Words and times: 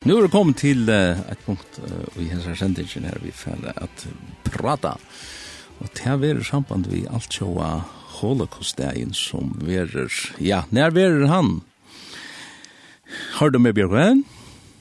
Nu 0.00 0.14
er 0.16 0.24
det 0.24 0.32
kommet 0.32 0.56
til 0.56 0.86
uh, 0.88 1.18
et 1.28 1.40
punkt 1.44 1.74
uh, 1.76 2.14
i 2.16 2.30
hennes 2.30 2.56
sendingen 2.56 3.04
her 3.04 3.18
vi 3.20 3.34
fer 3.36 3.66
at 3.68 4.04
prata. 4.46 4.94
Og 5.76 5.90
det 5.92 6.06
er 6.08 6.22
er 6.24 6.40
samband 6.40 6.86
vi 6.88 7.02
alt 7.04 7.28
sjåa 7.28 7.82
holocaust-dagen 8.16 9.12
som 9.12 9.50
verer, 9.60 10.08
ja, 10.40 10.62
nær 10.72 10.94
verer 10.96 11.26
han. 11.28 11.60
Har 13.36 13.52
du 13.52 13.58
med 13.58 13.76
Bjørkven? 13.76 14.24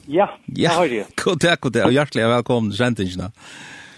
Ja, 0.08 0.29
ja, 0.55 0.78
har 0.78 0.88
jeg. 0.88 1.12
God 1.20 1.44
takk, 1.44 1.65
god 1.67 1.76
takk, 1.76 1.90
og 1.90 1.97
hjertelig 1.97 2.29
velkommen 2.38 2.72
til 2.72 2.79
sendingen. 2.79 3.36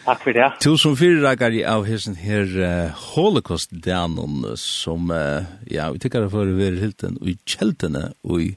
Takk 0.08 0.26
for 0.26 0.34
det. 0.34 0.50
Tusen 0.66 0.98
fyrrekker 0.98 1.60
av 1.70 1.86
hessen 1.86 2.18
her 2.18 2.50
uh, 2.58 3.06
holocaust-dagen 3.14 4.56
som, 4.58 5.14
uh, 5.14 5.46
ja, 5.70 5.92
vi 5.94 6.02
tykker 6.02 6.26
det 6.26 6.34
for 6.34 6.50
å 6.50 6.58
være 6.58 6.82
og 7.14 7.30
i 7.30 7.38
kjeltene 7.46 8.08
og 8.26 8.42
i 8.42 8.52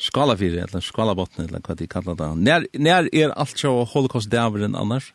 Skalafyri, 0.00 0.56
eller 0.56 0.80
skala 0.80 1.12
Skalabotni, 1.12 1.44
eller 1.44 1.60
hva 1.60 1.76
de 1.76 1.86
kallar 1.90 2.16
det. 2.16 2.28
Nær, 2.40 2.64
nær 2.80 3.08
er 3.12 3.34
alt 3.36 3.60
sjå 3.60 3.72
holocaust-dæveren 3.92 4.76
annars? 4.78 5.10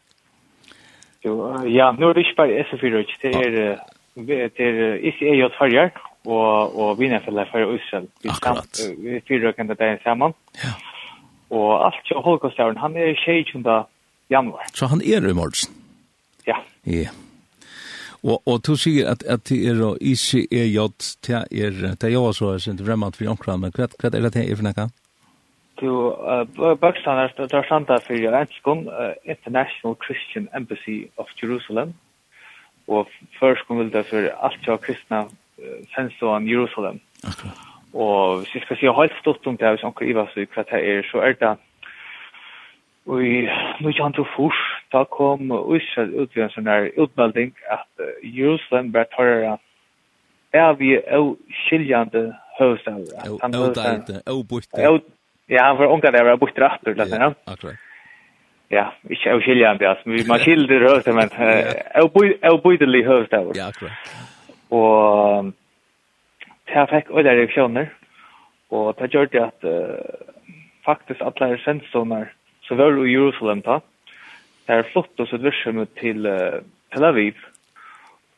Jo, 1.26 1.40
ja, 1.66 1.90
nå 1.98 2.12
er 2.12 2.18
det 2.18 2.26
ikke 2.28 2.38
bare 2.38 2.66
SF4, 2.68 3.02
det 3.24 3.32
er, 3.40 3.80
det 4.16 4.68
er 4.68 5.00
ICEJ-farger, 5.10 5.90
og, 6.26 6.78
og 6.78 7.00
Vinefella 7.00 7.48
for 7.50 7.74
Israel. 7.74 8.08
Vi 8.22 8.30
Akkurat. 8.30 8.84
Vi 9.02 9.22
fyrer 9.28 9.58
kan 9.58 9.70
det 9.70 9.80
der 9.80 9.98
sammen. 10.04 10.38
Ja. 10.62 10.78
Og 11.50 11.86
alt 11.88 12.02
sjå 12.06 12.22
holocaust-dæveren, 12.22 12.78
han 12.78 12.98
er 12.98 13.14
16. 13.26 13.66
januar. 14.30 14.70
Så 14.74 14.86
han 14.94 15.02
er 15.02 15.30
i 15.30 15.34
morgen? 15.34 15.82
Ja. 16.48 16.62
Ja. 16.86 16.92
Yeah. 16.92 17.25
Og, 18.26 18.42
og 18.50 18.62
du 18.66 18.74
sier 18.80 19.12
at, 19.12 19.24
at 19.30 19.44
det 19.50 19.60
er 19.70 19.98
ICEJ, 20.02 20.78
det 21.28 21.36
er, 21.36 21.76
det 22.02 22.08
er 22.10 22.14
jo 22.14 22.32
så, 22.34 22.56
er 22.56 22.72
er 22.74 22.86
fremant 22.86 23.18
for 23.18 23.30
omkring, 23.30 23.60
men 23.62 23.74
hva, 23.76 23.86
hva 24.00 24.10
er 24.10 24.16
det 24.16 24.34
det 24.34 24.46
er 24.50 24.58
for 24.58 24.66
noe? 24.66 24.88
Du, 25.82 25.92
Bøksland 26.82 27.20
er 27.20 27.34
det 27.38 27.54
er 27.54 27.68
sant 27.70 27.92
for 28.08 28.16
Jørgenskon, 28.16 28.88
International 29.26 29.98
Christian 30.06 30.48
Embassy 30.56 31.06
of 31.18 31.30
Jerusalem, 31.44 31.94
og 32.88 33.08
først 33.40 33.68
kom 33.68 33.80
vil 33.84 33.94
det 33.94 34.06
for 34.10 34.32
alt 34.48 34.68
jo 34.68 34.78
kristna 34.78 35.26
sensoren 35.96 36.50
Jerusalem. 36.50 37.00
Akkurat. 37.24 37.62
Og 37.94 38.38
hvis 38.38 38.56
jeg 38.56 38.62
skal 38.62 38.78
si 38.78 38.86
helt 39.02 39.20
stort 39.22 39.48
om 39.48 39.58
det, 39.58 39.70
hvis 39.70 39.84
anker 39.88 40.06
Iva, 40.06 40.26
så 40.34 40.44
hva 40.56 40.64
det 40.72 40.82
er, 40.84 41.04
så 41.12 41.22
er 41.24 41.38
det, 41.40 41.54
og 43.06 43.22
i 43.24 43.46
1904, 43.80 44.75
da 44.92 45.04
kom 45.04 45.52
Israel 45.76 46.14
ut 46.14 46.36
i 46.38 46.42
en 46.46 46.52
sånn 46.54 46.70
her 46.70 46.90
utmelding 47.02 47.54
at 47.72 48.06
Jerusalem 48.24 48.92
ble 48.94 49.06
tørre 49.16 49.58
er 50.56 50.74
vi 50.80 50.94
au 51.12 51.36
skiljande 51.66 52.30
høvstavet. 52.60 53.10
Han 53.42 53.54
høvstavet. 53.54 54.22
Au 54.28 54.44
bøytte. 54.44 55.02
Ja, 55.50 55.64
han 55.68 55.78
var 55.78 55.92
unga 55.94 56.12
der 56.12 56.24
var 56.24 56.40
bøytte 56.42 56.62
rattur, 56.64 56.94
lett 56.96 57.12
Ja, 57.12 57.34
Akkurat. 57.48 57.82
Ja, 58.72 58.86
ikke 59.10 59.34
au 59.34 59.42
skiljande, 59.42 59.88
altså. 59.90 60.10
Vi 60.10 60.24
man 60.28 60.40
skilder 60.40 60.88
høvstavet, 60.90 61.16
men 61.18 61.30
au 62.50 62.58
bøytelig 62.64 63.04
høvstavet. 63.06 63.58
Ja, 63.58 63.68
akkurat. 63.68 64.16
Og 64.72 65.52
jeg 66.74 66.88
fikk 66.94 67.12
øyne 67.12 67.36
reaksjoner, 67.40 67.92
og 68.72 68.96
det 69.00 69.12
gjør 69.14 69.26
det 69.26 69.44
at 69.44 69.68
faktisk 70.86 71.22
alle 71.22 71.54
resensoner, 71.54 72.26
så 72.64 72.76
var 72.76 72.90
det 72.96 73.08
i 73.08 73.14
Jerusalem 73.14 73.62
da, 73.62 73.78
mm 73.78 73.95
er 74.68 74.88
flott 74.92 75.20
og 75.20 75.28
så 75.28 75.38
virksomhet 75.38 75.92
til 76.02 76.26
uh, 76.26 76.62
Tel 76.94 77.04
Aviv, 77.04 77.40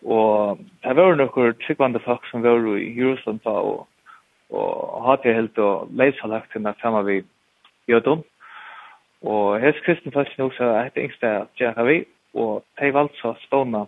og 0.05 0.59
det 0.83 0.95
var 0.95 1.15
noen 1.17 1.55
tryggvande 1.63 1.99
folk 2.05 2.25
som 2.29 2.43
var 2.43 2.63
i 2.77 2.91
Jerusalem 2.95 3.39
da, 3.43 3.49
og, 3.51 3.87
og 4.49 5.03
hadde 5.07 5.29
jeg 5.29 5.39
helt 5.41 5.59
og 5.59 5.89
leisalagt 5.91 6.53
henne 6.53 6.73
sammen 6.81 7.05
vi 7.07 7.21
jødom. 7.89 8.23
Og 9.25 9.59
hans 9.61 9.79
kristne 9.85 10.13
folk 10.13 10.29
nå 10.37 10.51
så 10.55 10.69
er 10.77 10.91
det 10.93 11.07
yngste 11.07 11.33
at 11.41 11.59
jeg 11.59 11.87
vi, 11.87 12.03
og 12.37 12.63
de 12.79 12.93
valgte 12.93 13.17
så 13.21 13.33
stående 13.47 13.87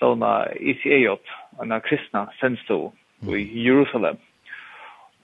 stående 0.00 0.32
ICEJ, 0.60 1.18
en 1.60 1.72
av 1.76 1.82
kristne 1.84 2.24
sendstå 2.40 2.92
i 3.36 3.42
Jerusalem. 3.66 4.16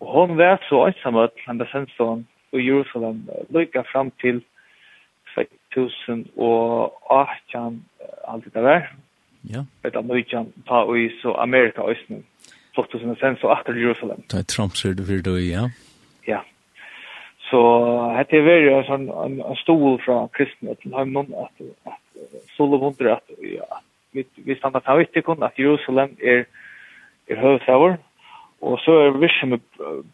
Og 0.00 0.09
hon 0.12 0.37
var 0.37 0.60
så 0.69 0.82
ensam 0.91 1.16
han 1.47 1.59
da 1.59 1.65
sendstående 1.71 2.26
i 2.53 2.66
Jerusalem, 2.66 3.22
lykka 3.55 3.87
fram 3.93 4.10
til 4.21 4.43
2018 5.76 7.84
alt 8.28 8.44
det 8.44 8.54
der. 8.54 8.81
Ja. 9.53 9.60
Det 9.82 9.94
er 9.94 10.03
nøytjan 10.03 10.53
ta 10.69 10.75
og 10.88 10.98
i 10.98 11.09
så 11.20 11.34
Amerika 11.38 11.81
og 11.87 11.91
Østen. 11.94 12.25
Flott 12.75 12.94
og 12.94 13.00
sen 13.00 13.37
så 13.41 13.47
atter 13.54 13.78
Jerusalem. 13.78 14.20
Det 14.31 14.38
er 14.38 14.50
Trump 14.53 14.72
ser 14.76 14.94
du 14.94 15.04
for 15.04 15.22
det, 15.25 15.48
ja. 15.48 15.69
Ja. 16.28 16.41
Så 17.50 17.60
det 18.31 18.38
er 18.38 18.42
veldig 18.42 18.94
en, 18.94 19.09
en, 19.09 19.41
en 19.50 19.56
stol 19.56 20.00
fra 20.04 20.26
kristne 20.34 20.75
til 20.82 20.94
Høymon 20.94 21.34
at, 21.44 21.66
at 21.87 22.03
Solom 22.56 22.81
hundre 22.81 23.16
at 23.16 23.22
ja, 23.43 23.69
vi, 24.12 24.26
vi 24.37 24.58
standa 24.58 24.81
ta 24.81 24.97
vitt 24.98 25.16
ikon 25.16 25.43
at 25.44 25.58
Jerusalem 25.58 26.16
er, 26.22 26.44
er 27.28 27.41
høvdsavur 27.41 27.97
og 28.66 28.78
så 28.81 28.93
er 29.04 29.19
vi 29.20 29.28
som 29.37 29.53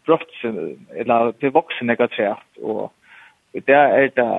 brøtt 0.05 0.33
eller 0.43 1.31
det 1.41 1.53
voksen 1.55 1.89
jeg 1.89 2.09
har 2.17 2.43
og 2.61 2.91
det 3.53 3.75
er 3.75 4.09
det 4.17 4.29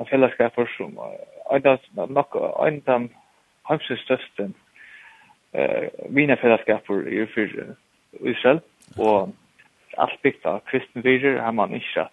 av 0.00 0.08
fellesskaper 0.08 0.70
som 0.76 0.96
en 1.50 1.66
av 1.66 2.12
nok 2.12 2.36
en 2.66 2.80
av 2.86 3.08
hans 3.68 3.90
største 4.04 4.50
eh, 5.52 5.90
mine 6.08 6.36
fellesskaper 6.40 7.08
i 7.08 7.26
for 7.34 7.76
Israel, 8.20 8.62
og 8.98 9.34
alt 9.98 10.22
bygd 10.22 10.46
av 10.46 10.62
kristne 10.70 11.04
virer 11.04 11.40
har 11.42 11.54
man 11.54 11.74
ikke 11.76 12.08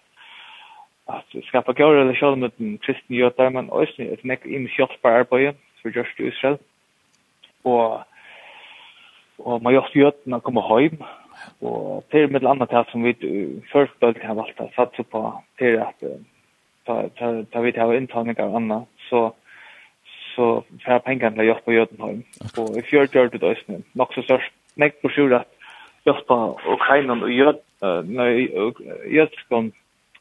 at 1.08 1.38
skapa 1.48 1.72
gode 1.72 2.02
relasjoner 2.02 2.36
med 2.36 2.50
den 2.58 2.76
kristne 2.84 3.16
jøder, 3.16 3.48
men 3.48 3.70
også 3.72 4.04
et 4.04 4.24
nek 4.28 4.44
i 4.44 4.60
med 4.60 4.74
kjølpar 4.76 5.22
arbeid 5.22 5.56
for 5.80 5.94
gjørst 5.94 6.20
i 6.20 6.28
Israel, 6.28 6.58
og 7.64 8.04
og 9.38 9.62
man 9.62 9.72
gjør 9.72 9.92
jødene 9.94 10.40
å 10.40 10.42
komme 10.42 10.64
hjem, 10.66 11.02
og 11.62 12.02
til 12.10 12.26
med 12.26 12.42
et 12.42 12.48
annet 12.50 12.90
som 12.90 13.04
vi 13.06 13.14
først 13.72 13.94
bør 14.02 14.18
ha 14.24 14.34
valgt 14.34 14.60
å 14.60 14.66
satse 14.74 15.04
på, 15.12 15.20
til 15.60 15.78
at 15.78 16.02
ta 16.88 17.08
ta 17.18 17.44
ta 17.50 17.60
vet 17.60 17.76
jag 17.76 17.96
inte 17.96 18.22
några 18.24 18.56
andra 18.56 18.84
så 19.10 19.20
så 20.36 20.64
för 20.84 20.98
pengar 20.98 21.30
till 21.30 21.44
Jörp 21.48 21.64
på 21.64 21.72
Jötunholm 21.72 22.22
och 22.56 22.76
i 22.78 22.82
fjärde 22.82 23.18
gör 23.18 23.28
det 23.28 23.38
då 23.38 23.54
sen 23.66 23.82
nog 23.92 24.14
så 24.14 24.22
störst 24.22 24.52
näck 24.74 25.02
på 25.02 25.08
sjur 25.08 25.14
sjura 25.14 25.44
Jörp 26.04 26.26
på 26.26 26.60
Ukraina 26.76 27.12
och 27.12 27.32
Jörp 27.32 27.62
nej 28.04 28.52
Jörp 29.16 29.34
kom 29.48 29.72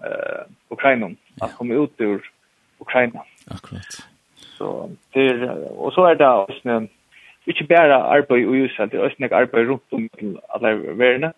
eh 0.08 0.44
Ukraina 0.70 1.10
att 1.42 1.56
komma 1.58 1.74
ut 1.74 1.94
ur 1.98 2.32
Ukraina. 2.80 3.24
Akkurat. 3.48 4.08
Så 4.36 4.90
det 5.14 5.50
och 5.84 5.94
så 5.94 6.06
är 6.06 6.16
det 6.16 6.54
sen 6.64 6.88
inte 7.46 7.64
bara 7.64 8.04
arbeid 8.04 8.48
och 8.48 8.58
just 8.58 8.80
att 8.80 8.92
det 8.92 8.98
är 8.98 9.10
snack 9.10 9.32
arbeid 9.32 9.68
runt 9.68 9.94
om 9.94 10.10
alla 10.50 10.74
världen 10.76 11.34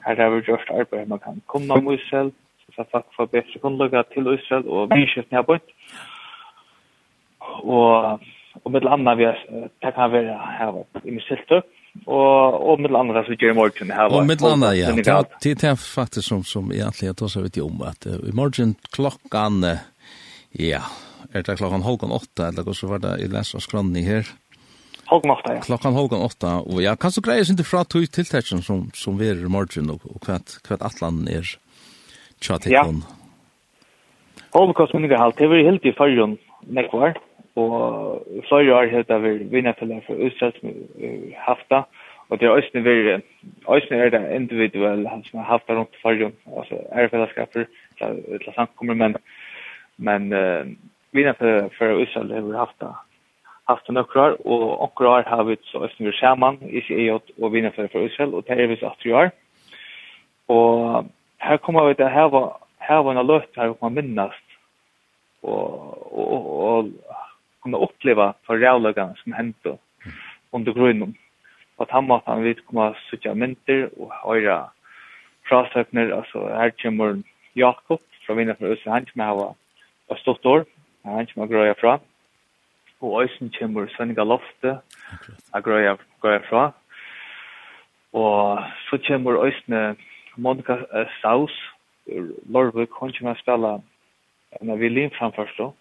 här 0.00 0.16
har 0.16 0.30
vi 0.30 0.36
just 0.36 0.70
arbeid 0.70 1.08
man 1.08 1.18
kan 1.18 1.40
komma 1.46 1.80
med 1.80 2.00
själv 2.00 2.30
så 2.74 2.84
folk 2.92 3.06
får 3.16 3.26
bedre 3.26 3.60
grundlagar 3.62 4.02
til 4.02 4.26
Israel 4.34 4.68
och 4.68 4.88
människor 4.88 5.24
här 5.30 5.42
på. 5.42 5.58
Og, 7.62 8.20
og 8.64 8.70
med 8.70 8.86
andra 8.86 9.14
vi 9.14 9.24
det 9.82 9.94
kan 9.94 10.12
være 10.12 10.38
her 10.58 10.84
i 11.04 11.10
Missilto 11.10 11.60
Og, 12.06 12.70
og 12.70 12.80
med 12.80 12.94
andra 12.96 13.24
så 13.24 13.32
gör 13.32 13.54
morgen 13.54 13.90
her. 13.90 14.12
Og 14.14 14.26
med 14.26 14.42
andra 14.42 14.74
ja. 14.74 14.92
Det 15.42 15.64
er 15.64 15.74
faktisk 15.74 16.28
som 16.28 16.44
som 16.44 16.72
egentligen 16.72 17.14
då 17.14 17.28
så 17.28 17.40
vet 17.40 17.56
jag 17.56 17.66
om 17.66 17.82
uh, 17.82 18.28
i 18.28 18.32
morgen 18.32 18.74
morgon 18.92 19.64
uh, 19.64 19.78
ja, 20.52 20.80
er 21.32 21.42
det 21.42 21.56
klockan 21.56 21.82
halv 21.82 22.12
åtta, 22.12 22.48
eller 22.48 22.72
så 22.72 22.86
var 22.86 22.98
det 22.98 23.20
i 23.20 23.28
läsa 23.28 23.60
skrann 23.60 23.96
i 23.96 24.02
her. 24.02 24.26
Halv 25.04 25.30
åtta, 25.30 25.54
ja. 25.54 25.60
Klockan 25.60 25.94
halv 25.94 26.12
åtta, 26.12 26.60
og 26.60 26.82
ja, 26.82 26.96
kan 26.96 27.12
så 27.12 27.20
grejer 27.20 27.50
inte 27.50 27.64
fra 27.64 27.84
tog 27.84 28.10
tilltäcken 28.10 28.62
som 28.62 28.90
som 28.94 29.18
vi 29.18 29.28
er 29.28 29.44
i 29.44 29.48
morgen, 29.48 29.90
og, 29.90 30.00
og 30.04 30.20
hva, 30.26 30.38
hva 30.68 30.76
atlan 30.80 31.28
är. 31.28 31.38
Er 31.38 31.69
tjatikon? 32.40 33.02
Ja. 33.02 34.44
Holocaust 34.54 34.94
minninger 34.94 35.18
halt, 35.18 35.38
det 35.38 35.48
var 35.50 35.62
helt 35.62 35.84
i 35.84 35.94
fargen 35.96 36.38
nekvar, 36.66 37.14
og 37.56 38.22
flere 38.48 38.74
år 38.74 38.92
helt 38.94 39.10
av 39.10 39.26
vinnerfeller 39.52 40.00
for 40.06 40.18
Østret 40.26 40.58
hafta, 41.46 41.84
og 42.30 42.40
det 42.40 42.48
er 42.48 42.58
østene 42.62 42.82
vi, 42.86 43.18
østene 43.70 44.00
er 44.04 44.14
det 44.14 44.22
individuell 44.34 45.06
som 45.26 45.42
har 45.42 45.48
hafta 45.52 45.76
rundt 45.78 46.00
fargen, 46.02 46.34
altså 46.56 46.80
ærefellesskaper, 46.94 47.68
til 47.98 48.52
samkommer, 48.54 48.94
men, 48.94 49.16
men 49.98 50.32
uh, 50.32 50.66
vinnerfeller 51.12 51.70
for 51.78 52.02
Østret 52.02 52.34
har 52.34 52.58
hafta 52.64 52.94
haft 53.70 53.90
en 53.90 54.00
okrar 54.00 54.36
og 54.44 54.82
okrar 54.86 55.26
har 55.28 55.44
vi 55.48 55.56
så 55.70 55.84
östen 55.86 56.06
vi 56.06 56.12
skärman 56.12 56.58
i 56.62 56.82
EU 56.88 57.20
och 57.40 57.54
vinner 57.54 57.70
för 57.70 57.86
för 57.88 58.06
Israel 58.06 58.34
och 58.34 58.44
det 58.46 58.52
är 58.52 58.66
vi 58.66 58.76
så 58.76 58.86
att 58.86 59.06
vi 59.06 59.12
har. 59.12 59.30
Och 60.46 61.04
här 61.40 61.56
kommer 61.56 61.84
vi 61.84 61.90
att 62.04 62.12
här 62.12 62.28
var 62.28 62.58
här 62.78 63.02
var 63.02 63.14
en 63.14 63.26
löst 63.26 63.56
här 63.56 63.68
och 63.68 63.78
man 63.80 63.94
minnas 63.94 64.34
och 65.40 65.70
och 66.20 66.78
och 66.78 66.86
kunna 67.62 67.78
uppleva 67.78 68.34
för 68.42 68.58
realiga 68.58 69.14
som 69.22 69.32
hände 69.32 69.78
under 70.50 70.72
grunden 70.72 71.14
att 71.76 71.90
han 71.90 72.04
måste 72.04 72.30
han 72.30 72.42
vet 72.42 72.66
komma 72.66 72.94
söka 73.10 73.34
mynter 73.34 73.88
och 74.00 74.12
höra 74.12 74.70
frasökner 75.48 76.10
alltså 76.10 76.48
här 76.48 76.70
kommer 76.70 77.22
Jakob 77.52 78.00
från 78.26 78.36
vinner 78.36 78.54
från 78.54 78.72
Östra 78.72 78.92
han 78.92 79.06
kommer 79.06 79.24
har 79.24 79.54
och 80.10 80.18
stått 80.18 80.46
år. 80.46 80.64
Han 81.02 81.26
kommer 81.26 81.46
har 81.46 81.52
gröja 81.54 81.74
fra. 81.74 81.98
Och 82.98 83.22
Ösen 83.22 83.50
kommer 83.50 83.86
Svenga 83.86 84.24
Lofte 84.24 84.78
a 85.50 85.60
gröja 85.60 85.98
gröja 86.22 86.40
fra. 86.40 86.72
Och 88.10 88.58
så 88.90 88.98
kommer 88.98 89.46
Ösne 89.46 89.94
Monica 90.40 90.72
uh, 90.72 91.06
Saus, 91.22 91.54
Lorbe, 92.48 92.86
hun 92.90 93.12
kommer 93.12 93.34
spela 93.34 93.80
en 94.60 94.80
violin 94.80 95.10
framførst 95.10 95.58
då. 95.58 95.72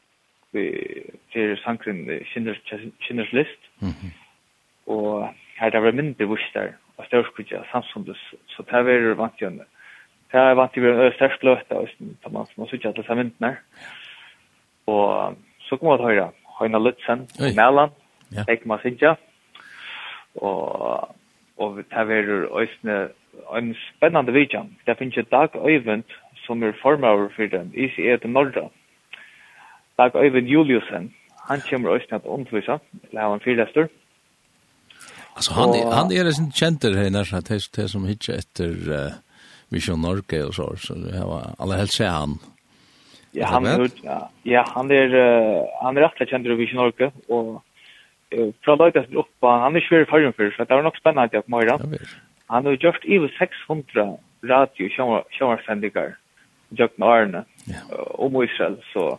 Vi 0.51 1.03
ser 1.33 1.55
sangren 1.55 2.25
Schinders 2.99 3.31
List. 3.31 3.61
Mhm. 3.79 4.11
Og 4.85 5.33
her 5.59 5.69
det 5.69 5.81
var 5.83 5.91
mindre 5.91 6.25
vurs 6.25 6.51
der, 6.53 6.73
og 6.97 7.05
størskudja 7.05 7.63
samstundes. 7.71 8.17
Så 8.47 8.63
det 8.71 8.85
var 8.85 9.13
vant 9.13 9.41
igjen. 9.41 9.61
Det 10.31 10.39
var 10.39 10.53
vant 10.53 10.77
igjen 10.77 10.99
en 10.99 11.13
størst 11.13 11.43
løte, 11.43 11.77
og 11.77 11.87
så 12.23 12.29
man 12.29 12.47
må 12.57 12.67
sutja 12.67 12.91
til 12.91 13.05
seg 13.05 13.17
myndene. 13.17 13.57
Og 14.87 15.37
så 15.59 15.77
kom 15.77 15.91
vi 15.91 15.97
til 15.97 16.05
høyre, 16.05 16.31
Høyna 16.59 16.77
Lutzen, 16.77 17.27
Mæland, 17.39 17.91
Eikma 18.49 18.79
Sintja. 18.81 19.15
Og, 20.35 21.15
og 21.57 21.77
det 21.77 22.07
var 22.07 22.61
øyne 22.61 23.09
en 23.57 23.75
spennende 23.89 24.33
vidjan. 24.33 24.75
Det 24.85 24.97
finnes 24.97 25.17
jo 25.17 25.23
Dag 25.31 25.55
Øyvind, 25.55 26.03
som 26.45 26.63
er 26.63 26.73
formover 26.81 27.29
for 27.35 27.49
den, 27.51 27.71
i 27.73 27.89
seg 27.95 28.05
er 28.05 28.17
til 28.17 28.29
Norge. 28.29 28.69
Dag 29.97 30.15
Øyvind 30.15 30.47
Juliusen, 30.47 31.13
han 31.49 31.61
kommer 31.69 31.89
også 31.89 32.07
til 32.07 32.21
å 32.23 32.35
undervise, 32.37 32.77
eller 33.09 33.33
han 33.33 33.43
fyrlester. 33.45 33.89
Altså, 35.35 35.53
han, 35.53 35.69
og, 35.69 35.93
han 35.95 36.11
er 36.11 36.29
en 36.29 36.51
kjenter 36.51 36.97
her, 36.97 37.09
nær 37.13 37.27
sagt, 37.29 37.51
det 37.75 37.89
som 37.91 38.07
hitje 38.09 38.37
etter 38.41 38.73
uh, 38.89 39.17
Vision 39.73 40.01
Norge 40.01 40.41
og 40.45 40.53
så, 40.57 40.69
så 40.81 40.97
det 40.99 41.21
var 41.23 41.53
aller 41.59 41.83
helst 41.83 41.99
se 41.99 42.09
han. 42.09 42.37
Ja, 43.37 43.51
han, 43.53 43.65
ja, 44.03 44.19
ja, 44.45 44.63
han 44.73 44.89
er, 44.91 45.13
uh, 45.13 45.67
han 45.83 45.97
er 45.97 46.07
rett 46.07 46.29
kjenter 46.29 46.55
i 46.55 46.59
Vision 46.59 46.81
Norge, 46.81 47.11
og 47.29 47.59
uh, 47.59 48.49
fra 48.65 48.75
løyta 48.81 49.05
som 49.05 49.21
oppa, 49.23 49.59
han 49.65 49.77
er 49.77 49.85
ikke 49.85 50.09
fargen 50.09 50.35
for, 50.37 50.51
så 50.55 50.65
det 50.65 50.79
var 50.79 50.89
nok 50.89 50.99
spennende 50.99 51.29
at 51.29 51.37
jeg 51.37 51.45
kom 51.45 51.59
høyra. 51.61 51.77
Ja, 51.77 51.93
virkelig. 51.93 52.25
Han 52.49 52.65
har 52.65 52.77
gjort 52.81 53.05
over 53.05 53.31
600 53.37 54.17
radio 54.49 54.89
sjøvarsendinger 55.35 56.15
gjort 56.77 56.95
med 56.97 57.07
Arne 57.07 57.43
yeah. 57.69 57.83
om 58.19 58.37
Israel. 58.43 58.77
Så, 58.93 59.17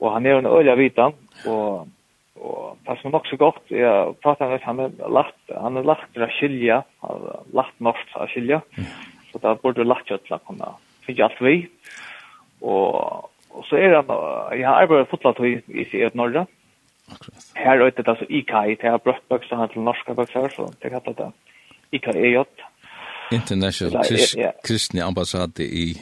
og 0.00 0.12
han 0.12 0.26
er 0.26 0.38
en 0.38 0.48
øyla 0.50 0.74
vitan, 0.78 1.14
og, 1.46 1.88
og 2.36 2.78
det 2.86 2.98
som 2.98 3.10
er 3.10 3.16
nok 3.16 3.30
så 3.30 3.38
godt, 3.40 3.62
jeg 3.70 4.16
prater 4.22 4.50
med 4.50 4.66
han 4.66 4.80
er 4.80 5.12
lagt, 5.18 5.38
han 5.50 5.76
er 5.76 5.86
lagt 5.86 6.10
til 6.14 6.26
å 6.26 6.32
skilje, 6.38 6.80
han 7.04 7.30
er 7.30 7.46
lagt 7.56 7.80
norsk 7.80 8.12
til 8.12 8.24
å 8.24 8.28
skilje, 8.32 8.60
så 9.30 9.42
da 9.42 9.54
burde 9.62 9.86
lagt 9.86 10.10
til 10.10 10.36
å 10.36 10.42
kunne 10.46 10.74
finne 11.06 11.28
alt 11.28 11.40
vi. 11.40 11.56
Og, 12.62 13.30
og 13.50 13.64
så 13.68 13.78
er 13.78 13.98
han, 14.00 14.12
jeg 14.56 14.66
har 14.66 14.84
arbeidet 14.84 15.10
fotlatt 15.10 15.42
i, 15.44 15.58
i 15.68 15.88
Siet 15.90 16.18
Norge, 16.18 16.46
Akkurat. 17.06 17.42
Her 17.54 17.80
er 17.80 17.90
det 17.90 18.08
altså 18.08 18.26
IKI, 18.28 18.74
det 18.82 18.88
er 18.90 18.98
brøtt 18.98 19.28
bøkser 19.30 19.56
han 19.56 19.68
til 19.70 19.84
norske 19.86 20.14
bøkser, 20.14 20.48
så 20.50 20.66
det 20.82 20.90
kallet 20.90 21.18
det. 21.18 21.28
IKEJ. 21.92 22.44
International 23.32 24.04
Krist 24.04 24.36
ja. 24.36 24.50
Kristne 24.64 25.04
Ambassade 25.04 25.64
i 25.64 25.96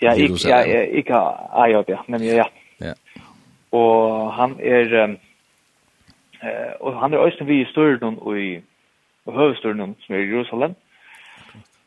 Ja, 0.00 0.12
ik, 0.12 0.38
ja, 0.38 0.64
ik 0.92 1.08
har 1.08 1.68
IOP, 1.68 1.88
ja, 1.88 2.04
men 2.08 2.22
ja. 2.22 2.48
Ja. 2.78 2.92
Og 3.72 4.32
han 4.32 4.60
er 4.60 5.04
um, 5.04 5.18
eh 6.42 6.72
og 6.80 7.00
han 7.00 7.12
er 7.12 7.18
også 7.18 7.44
vi 7.44 7.60
i 7.60 7.70
Størdun 7.70 8.18
og 8.20 8.40
i 8.40 8.60
og 9.26 9.32
Høvstørdun 9.34 9.96
som 10.00 10.14
er 10.14 10.18
i 10.18 10.28
Jerusalem. 10.30 10.74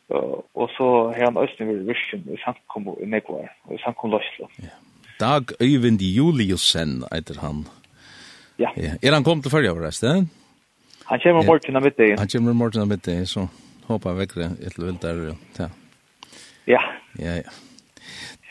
Og, 0.09 0.45
og 0.55 0.69
så 0.77 1.13
har 1.15 1.25
han 1.25 1.37
også 1.37 1.55
vi 1.59 1.71
i 1.71 1.87
vision 1.91 2.33
i 2.33 2.37
samkommo 2.45 2.97
i 3.03 3.05
Nekvar 3.05 3.47
og 3.63 3.75
i 3.75 3.81
samkommo 3.83 4.17
Løslo. 4.17 4.47
Ja. 4.63 4.73
Dag 5.19 5.43
Øyvind 5.61 6.01
Juliusen, 6.01 7.03
etter 7.11 7.39
han. 7.39 7.67
Ja. 8.59 8.69
ja. 8.77 8.95
Er 9.03 9.13
han 9.13 9.23
kommet 9.23 9.43
til 9.43 9.51
førre 9.51 9.69
av 9.69 9.81
resten? 9.83 10.29
Han 11.09 11.19
kommer 11.19 11.43
morgen 11.43 11.75
av 11.75 11.83
middag. 11.83 12.17
Han 12.17 12.27
kommer 12.27 12.53
morgen 12.53 12.81
av 12.81 12.87
middag, 12.87 13.25
så 13.25 13.47
hoppa 13.87 14.13
väck 14.13 14.35
det 14.35 14.51
ett 14.67 14.79
vilt 14.79 15.01
där. 15.01 15.35
Ja. 15.57 15.69
Ja. 16.65 16.81
Ja, 17.13 17.35
ja. 17.35 17.51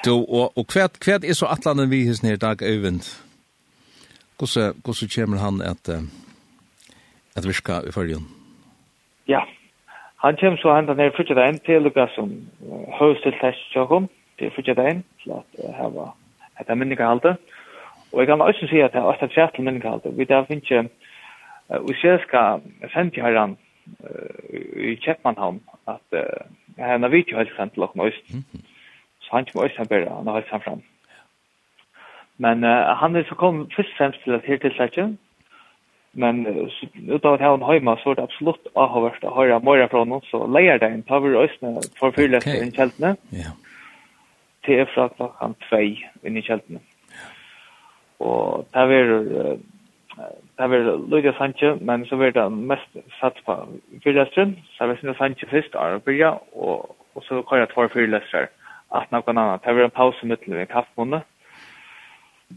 Du, 0.04 0.10
og, 0.10 0.58
og 0.58 0.64
hva, 0.74 0.88
hva 1.04 1.18
er 1.22 1.34
så 1.34 1.46
atlanen 1.46 1.90
vi 1.90 2.04
hos 2.08 2.22
nere 2.22 2.36
dag 2.36 2.62
Øyvind? 2.62 3.06
Hvordan, 4.38 4.74
hvordan 4.84 5.10
kommer 5.14 5.38
han 5.38 5.62
at, 5.62 5.88
at 7.36 7.46
virka 7.46 7.80
i 7.88 7.92
følgen? 7.94 8.26
Ja, 9.28 9.40
han 10.22 10.36
kommer 10.40 10.58
så 10.58 10.74
hendan 10.74 10.96
nere 10.96 11.14
frutja 11.16 11.34
dagen 11.34 11.58
til 11.66 11.82
lukka 11.82 12.06
som 12.14 12.30
høystil 12.98 13.38
tæst 13.42 13.72
tjokkom, 13.72 14.08
til 14.38 14.50
frutja 14.54 14.74
dagen, 14.74 15.04
til 15.22 15.30
at 15.30 15.46
uh, 15.62 16.08
at 16.58 16.66
det 16.66 16.70
er 16.70 16.74
minnika 16.74 17.06
halte. 17.06 17.36
Og 18.12 18.20
jeg 18.20 18.26
kan 18.26 18.40
også 18.40 18.66
si 18.70 18.80
at 18.80 18.92
det 18.92 18.98
er 18.98 19.10
også 19.10 19.24
et 19.24 19.34
fjertel 19.34 19.64
minnika. 19.64 19.94
Vi 20.04 20.24
der 20.24 20.44
finnes 20.44 20.70
ikke 20.70 20.88
Og 21.68 21.94
så 22.00 22.18
skal 22.22 22.62
sende 22.92 23.20
her 23.20 23.28
herren 23.28 23.56
i 24.76 24.94
Kjeppmannhavn 25.04 25.60
at 25.88 26.12
jeg 26.12 26.86
har 26.86 26.94
en 26.94 27.12
video 27.12 27.36
helt 27.36 27.56
sendt 27.56 27.74
til 27.74 27.82
åkken 27.82 28.06
øst. 28.06 28.26
Så 29.20 29.28
han 29.32 29.46
kommer 29.46 29.68
også 29.68 29.78
han 29.78 29.88
bare, 29.88 30.16
han 30.16 30.26
har 30.26 30.34
helt 30.40 30.50
sendt 30.50 30.64
fram. 30.64 30.82
Men 32.38 32.62
han 33.02 33.16
er 33.16 33.24
så 33.28 33.34
kom 33.34 33.66
først 33.76 33.92
og 33.92 33.98
fremst 33.98 34.22
til 34.24 34.32
at 34.32 34.46
her 34.46 34.56
til 34.56 34.74
seg 34.76 35.16
Men 36.12 36.46
utav 37.12 37.34
at 37.34 37.40
en 37.44 37.62
heima 37.62 37.96
så 37.96 38.10
var 38.10 38.14
det 38.14 38.22
absolutt 38.22 38.68
avhåverst 38.74 39.24
å 39.24 39.34
høre 39.36 39.60
morgen 39.60 39.90
fra 39.92 40.04
noen, 40.04 40.24
så 40.30 40.46
leier 40.46 40.80
det 40.80 40.88
en 40.90 41.02
taver 41.06 41.36
østene 41.44 41.82
for 41.98 42.10
fyrløst 42.16 42.48
i 42.48 42.70
kjeltene. 42.74 43.16
Ja. 43.32 43.52
Til 44.64 44.86
fra 44.94 45.08
klokken 45.08 45.54
tvei 45.68 45.98
inn 46.24 46.36
i 46.40 46.42
kjeltene. 46.42 46.80
Og 48.18 48.66
det 48.74 48.86
var 48.90 49.12
det 50.58 50.70
var 50.70 51.08
Luka 51.10 51.32
Sanche, 51.38 51.74
men 51.80 52.06
så 52.06 52.16
var 52.16 52.30
det 52.30 52.46
mest 52.52 52.96
satt 53.20 53.38
på 53.46 53.54
fyrløstren, 54.04 54.56
så 54.76 54.86
var 54.86 54.98
det 55.02 55.16
Sanche 55.18 55.46
først, 55.50 55.74
Arabia, 55.74 56.30
og, 56.52 56.96
og 57.14 57.22
så 57.28 57.42
kvar 57.42 57.62
jeg 57.62 57.70
tvær 57.74 57.92
fyrløstrer, 57.94 58.50
at 58.98 59.12
noen 59.12 59.38
annet. 59.38 59.64
Det 59.64 59.76
var 59.76 59.84
en 59.84 59.96
pause 60.00 60.26
mittelen 60.26 60.58
ved 60.58 60.66
kaffemåned, 60.72 61.22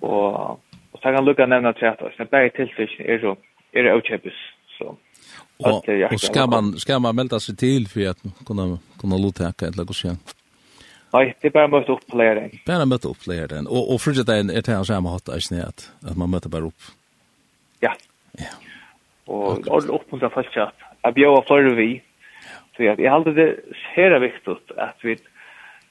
og, 0.02 0.60
og 0.94 0.98
så 1.02 1.14
kan 1.14 1.26
Luka 1.26 1.46
nevne 1.46 1.74
til 1.74 1.92
at 1.92 2.04
det 2.18 2.30
bare 2.30 2.50
tilfyrt 2.58 3.00
er 3.00 3.26
jo 3.26 3.36
er 3.74 3.88
det 3.88 3.92
avkjøpes. 3.96 4.38
Så, 4.78 4.96
og, 5.64 5.84
og 6.12 6.20
skal, 6.20 6.50
man, 6.50 6.74
skal 6.80 7.02
man 7.02 7.16
melde 7.16 7.40
seg 7.40 7.58
til 7.60 7.88
for 7.92 8.10
at 8.12 8.24
kunne, 8.48 8.78
kunne 9.00 9.20
lotteke 9.22 9.70
eller 9.70 9.88
hva 9.88 9.96
skjer? 9.96 10.18
Nei, 11.12 11.26
det 11.44 11.52
er 11.52 11.56
bare 11.56 11.68
møte 11.72 11.92
opp 11.92 12.06
på 12.08 12.18
læreren. 12.20 12.54
Bare 12.66 12.88
møte 12.88 13.10
opp 13.12 13.20
på 13.20 13.32
læreren. 13.34 13.68
Og, 13.68 13.90
og 13.94 14.00
frugget 14.00 14.30
er 14.32 14.64
til 14.64 14.80
å 14.80 14.88
se 14.88 14.96
om 14.96 15.10
hatt, 15.12 15.30
at 15.30 16.16
man 16.16 16.32
møter 16.32 16.52
bare 16.52 16.72
opp 16.72 16.92
Ja. 17.82 17.94
Ja. 18.40 18.54
Og 19.28 19.62
ordentlig 19.68 19.94
oppmuntra 19.96 20.32
folk 20.34 20.56
at 20.58 20.88
jeg 21.06 21.14
bjør 21.18 21.44
flere 21.48 21.76
vi. 21.76 21.90
Så 22.76 22.84
jeg 22.84 23.00
jeg 23.00 23.12
halte 23.12 23.36
det 23.36 23.50
her 23.96 24.20
viktig 24.20 24.58
at 24.78 25.04
vi 25.04 25.18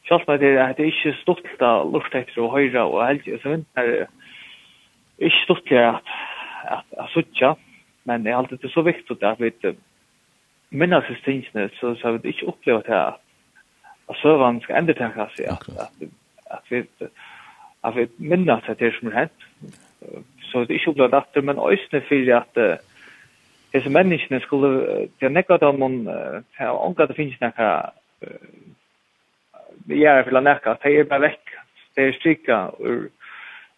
Sjálvt 0.08 0.28
med 0.28 0.38
det 0.38 0.56
er 0.58 0.72
det 0.72 0.86
ikke 0.90 1.12
stolt 1.20 1.62
av 1.62 1.90
luft 1.92 2.14
etter 2.18 2.40
og 2.42 2.54
høyre 2.56 2.82
og 2.88 3.02
helge, 3.04 3.36
så 3.38 3.52
vinner 3.52 3.66
er 3.76 5.26
ikke 5.28 5.42
stolt 5.44 5.66
til 5.68 5.76
at, 5.76 6.08
at, 6.64 6.86
at 6.98 7.12
suttja, 7.12 7.52
men 8.08 8.26
jeg 8.26 8.34
halte 8.34 8.58
det 8.62 8.72
så 8.72 8.82
viktig 8.82 9.18
at 9.22 9.38
vi 9.38 9.52
minnes 10.70 11.10
i 11.10 11.18
stingene, 11.20 11.68
så, 11.78 11.94
så 12.00 12.16
vi 12.16 12.32
ikke 12.32 12.48
opplever 12.48 12.82
til 12.88 12.96
at, 12.96 13.20
at 14.10 14.18
søvann 14.22 14.62
skal 14.64 14.80
endre 14.80 14.96
tenke 14.98 15.28
seg, 15.36 15.52
at, 15.52 15.68
at, 15.84 16.10
at 16.58 16.72
vi 16.72 16.82
at 17.84 17.96
vi 17.96 18.06
minnes 18.18 18.68
at 18.68 18.78
det 18.78 18.88
er 18.88 18.96
som 18.98 19.08
er 19.08 19.18
hent. 19.18 19.46
Så 20.50 20.64
det 20.64 20.70
er 20.70 20.78
ikke 20.80 20.90
opplevet 20.90 21.14
at 21.14 21.34
det, 21.34 21.44
men 21.44 21.58
øyne 21.58 22.02
for 22.08 22.36
at 22.36 22.80
disse 23.72 23.90
menneskene 23.90 24.40
skulle, 24.40 24.70
det 25.20 25.26
er 25.26 25.28
nekket 25.28 25.62
om 25.62 25.78
man, 25.78 25.92
hun, 25.92 26.06
de 26.06 26.58
har 26.58 26.74
omgått 26.74 27.08
det 27.08 27.16
finnes 27.16 27.40
nekka, 27.40 27.70
de 29.88 30.00
gjør 30.02 30.24
for 30.26 30.40
å 30.40 30.42
nekka, 30.42 30.76
det 30.82 30.94
er 30.98 31.08
bare 31.10 31.28
vekk, 31.28 31.56
det 31.96 32.06
er 32.06 32.16
strikka 32.18 32.58
ur, 32.80 33.06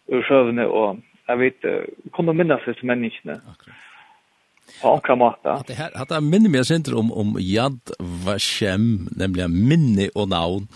ur 0.09 0.25
sjøvene, 0.27 0.65
og 0.67 1.03
jeg 1.27 1.39
vet, 1.39 1.69
kunne 2.15 2.33
minnes 2.33 2.65
disse 2.67 2.85
menneskene. 2.89 3.37
Akkurat 3.37 3.83
på 4.81 4.89
ångre 4.89 5.15
måte. 5.15 5.49
At 5.51 5.67
Det 5.67 5.75
her, 5.75 5.91
at 5.95 6.09
det 6.09 6.23
minner 6.23 6.49
meg 6.49 6.65
sinter 6.65 6.95
om 6.97 7.11
om 7.11 7.35
Yad 7.39 7.93
Vashem, 8.25 9.07
nemlig 9.15 9.49
minne 9.51 10.09
og 10.15 10.29
navn 10.29 10.67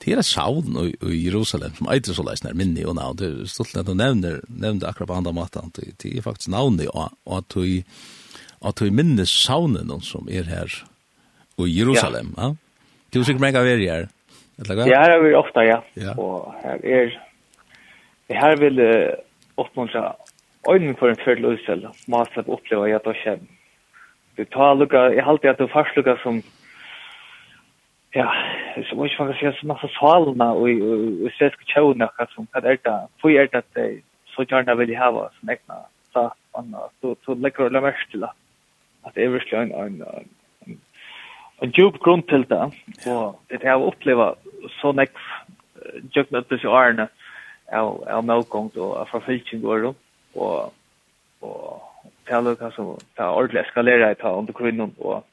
det 0.00 0.14
er 0.14 0.22
et 0.22 0.26
savn 0.26 0.76
i 0.80 0.94
i 1.04 1.24
Jerusalem 1.26 1.74
som 1.76 1.90
eitir 1.92 2.16
så 2.16 2.24
leisner 2.24 2.56
minni 2.56 2.84
og 2.88 2.96
navn. 2.96 3.18
Det 3.20 3.28
er 3.28 3.50
stolt 3.50 3.76
at 3.76 3.88
du 3.88 3.94
nevner, 3.94 4.40
nevner 4.48 4.88
akkurat 4.88 5.10
på 5.10 5.18
andre 5.18 5.34
matan. 5.36 5.72
Det 5.76 6.08
er 6.08 6.24
faktisk 6.24 6.48
navnet 6.52 6.88
og 6.94 7.36
at 7.36 7.52
du 7.54 7.82
at 8.60 8.76
du 8.76 8.90
minnes 8.92 9.30
savnen 9.30 9.92
som 10.04 10.28
er 10.28 10.48
her 10.48 10.72
i 11.60 11.68
Jerusalem. 11.68 12.34
Ja. 12.36 12.52
Du 13.12 13.20
er 13.20 13.24
sikkert 13.24 13.44
meg 13.44 13.56
av 13.56 13.68
er 13.68 13.80
her. 13.80 14.08
Ja, 14.60 15.00
her 15.00 15.14
er 15.14 15.22
vi 15.24 15.32
ofta, 15.34 15.64
ja. 15.64 15.78
ja. 15.96 16.12
Og 16.20 16.52
her 16.60 16.82
er 16.84 17.14
her 18.30 18.56
vil 18.60 18.80
uh, 18.84 19.16
oppmuntra 19.56 20.12
øynene 20.68 20.96
for 20.98 21.08
en 21.08 21.20
fyrir 21.24 21.40
løsel. 21.40 21.86
Masla 22.06 22.44
oppleva 22.46 22.90
at 22.94 23.08
det 23.08 23.16
skjer. 23.22 23.40
Du 24.36 24.44
tar 24.44 24.76
lukka, 24.76 25.08
jeg 25.16 25.24
halte 25.24 25.50
at 25.50 25.58
du 25.58 25.66
først 25.72 25.96
lukka 25.96 26.18
som 26.22 26.42
ja, 28.10 28.34
så 28.90 28.96
måste 28.96 29.22
man 29.22 29.34
säga 29.34 29.52
så 29.52 29.66
massa 29.66 29.88
fallna 30.00 30.52
och 30.52 30.68
och 31.24 31.30
så 31.38 31.50
ska 31.50 31.64
tjäna 31.64 32.04
något 32.18 32.30
som 32.30 32.46
kan 32.46 32.64
ärta. 32.64 33.08
Får 33.20 33.30
ärta 33.30 33.58
att 33.58 33.74
det 33.74 34.00
så 34.26 34.42
gärna 34.42 34.74
vill 34.74 34.96
ha 34.96 35.30
som 35.40 35.46
näkna. 35.48 35.74
Så 36.12 36.32
annars 36.52 36.90
så 37.00 37.16
så 37.24 37.34
läcker 37.34 37.70
det 37.70 37.80
mest 37.80 38.10
till 38.10 38.24
att 38.24 39.14
det 39.14 39.24
är 39.24 39.28
verkligen 39.28 39.72
en 39.72 40.02
en 40.02 40.78
en 41.62 41.70
djup 41.70 41.98
grund 42.00 42.26
till 42.26 42.44
det. 42.44 42.70
Och 43.06 43.42
det 43.46 43.68
har 43.68 43.86
uppleva 43.86 44.34
så 44.80 44.92
näck 44.92 45.10
jag 46.12 46.32
med 46.32 46.44
det 46.48 46.58
så 46.58 46.76
arna 46.76 47.08
av 47.72 48.08
av 48.08 48.24
melkong 48.24 48.70
och 48.76 48.96
av 48.96 49.04
förfilching 49.04 49.60
går 49.60 49.94
och 50.34 50.74
och 51.40 51.82
det 52.24 52.34
har 52.34 52.42
lukat 52.42 52.74
så 52.74 52.98
det 53.14 53.22
har 53.22 53.34
ordentligt 53.34 53.66
eskalerat 53.66 54.20
här 54.22 54.38
under 54.38 54.52
kvinnan 54.52 54.94
och 54.98 55.26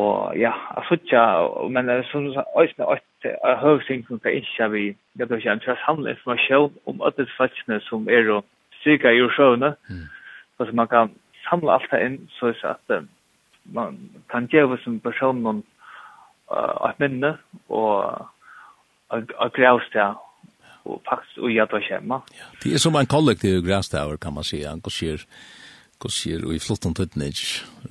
og 0.00 0.38
ja, 0.44 0.52
jeg 0.76 0.84
synes 0.86 1.02
ikke, 1.02 1.68
men 1.74 1.88
jeg 1.88 2.04
synes 2.10 2.36
også 2.60 2.84
at 2.94 3.02
jeg 3.24 3.36
har 3.44 3.60
hørt 3.60 3.84
ting 3.86 4.06
som 4.06 4.18
kan 4.18 4.32
ikke 4.32 4.70
vi, 4.70 4.84
jeg 5.18 5.28
kan 5.28 5.36
ikke 5.36 5.50
antra 5.50 5.76
samle 5.84 6.10
informasjon 6.10 6.72
om 6.86 7.02
alle 7.06 7.26
fattene 7.38 7.80
som 7.88 8.08
er 8.08 8.30
og 8.36 8.44
styrka 8.80 9.08
i 9.12 9.28
sjøene, 9.36 9.74
og 10.58 10.66
så 10.66 10.72
man 10.72 10.88
kan 10.88 11.10
samle 11.48 11.72
alt 11.72 11.90
det 11.92 12.00
inn, 12.06 12.18
så 12.38 12.46
er 12.46 12.74
at 12.74 13.04
man 13.64 13.98
kan 14.30 14.46
gjøre 14.46 14.78
som 14.84 15.00
personen 15.00 15.64
uh, 16.50 16.90
et 16.90 17.00
minne, 17.00 17.36
og 17.68 18.26
og 19.10 19.52
grævsteg, 19.52 20.14
og 20.84 21.02
faktisk 21.08 21.38
og 21.38 21.50
gjøre 21.50 21.68
det 21.72 21.86
hjemme. 21.88 22.20
Det 22.62 22.74
er 22.74 22.78
som 22.78 22.96
en 22.96 23.06
kollektiv 23.06 23.62
grævsteg, 23.66 24.18
kan 24.22 24.34
man 24.34 24.44
si, 24.44 24.62
han 24.62 24.80
går 24.80 24.94
sier, 26.08 26.44
og 26.46 26.54
i 26.54 26.58
flottan 26.62 26.94
tøytnig, 26.96 27.34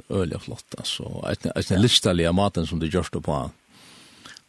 øyla 0.09 0.39
flott, 0.41 0.65
altså, 0.77 1.05
eisne 1.29 1.81
listaliga 1.81 2.31
maten 2.33 2.65
som 2.65 2.79
du 2.79 2.87
gjørst 2.89 3.19
på, 3.21 3.41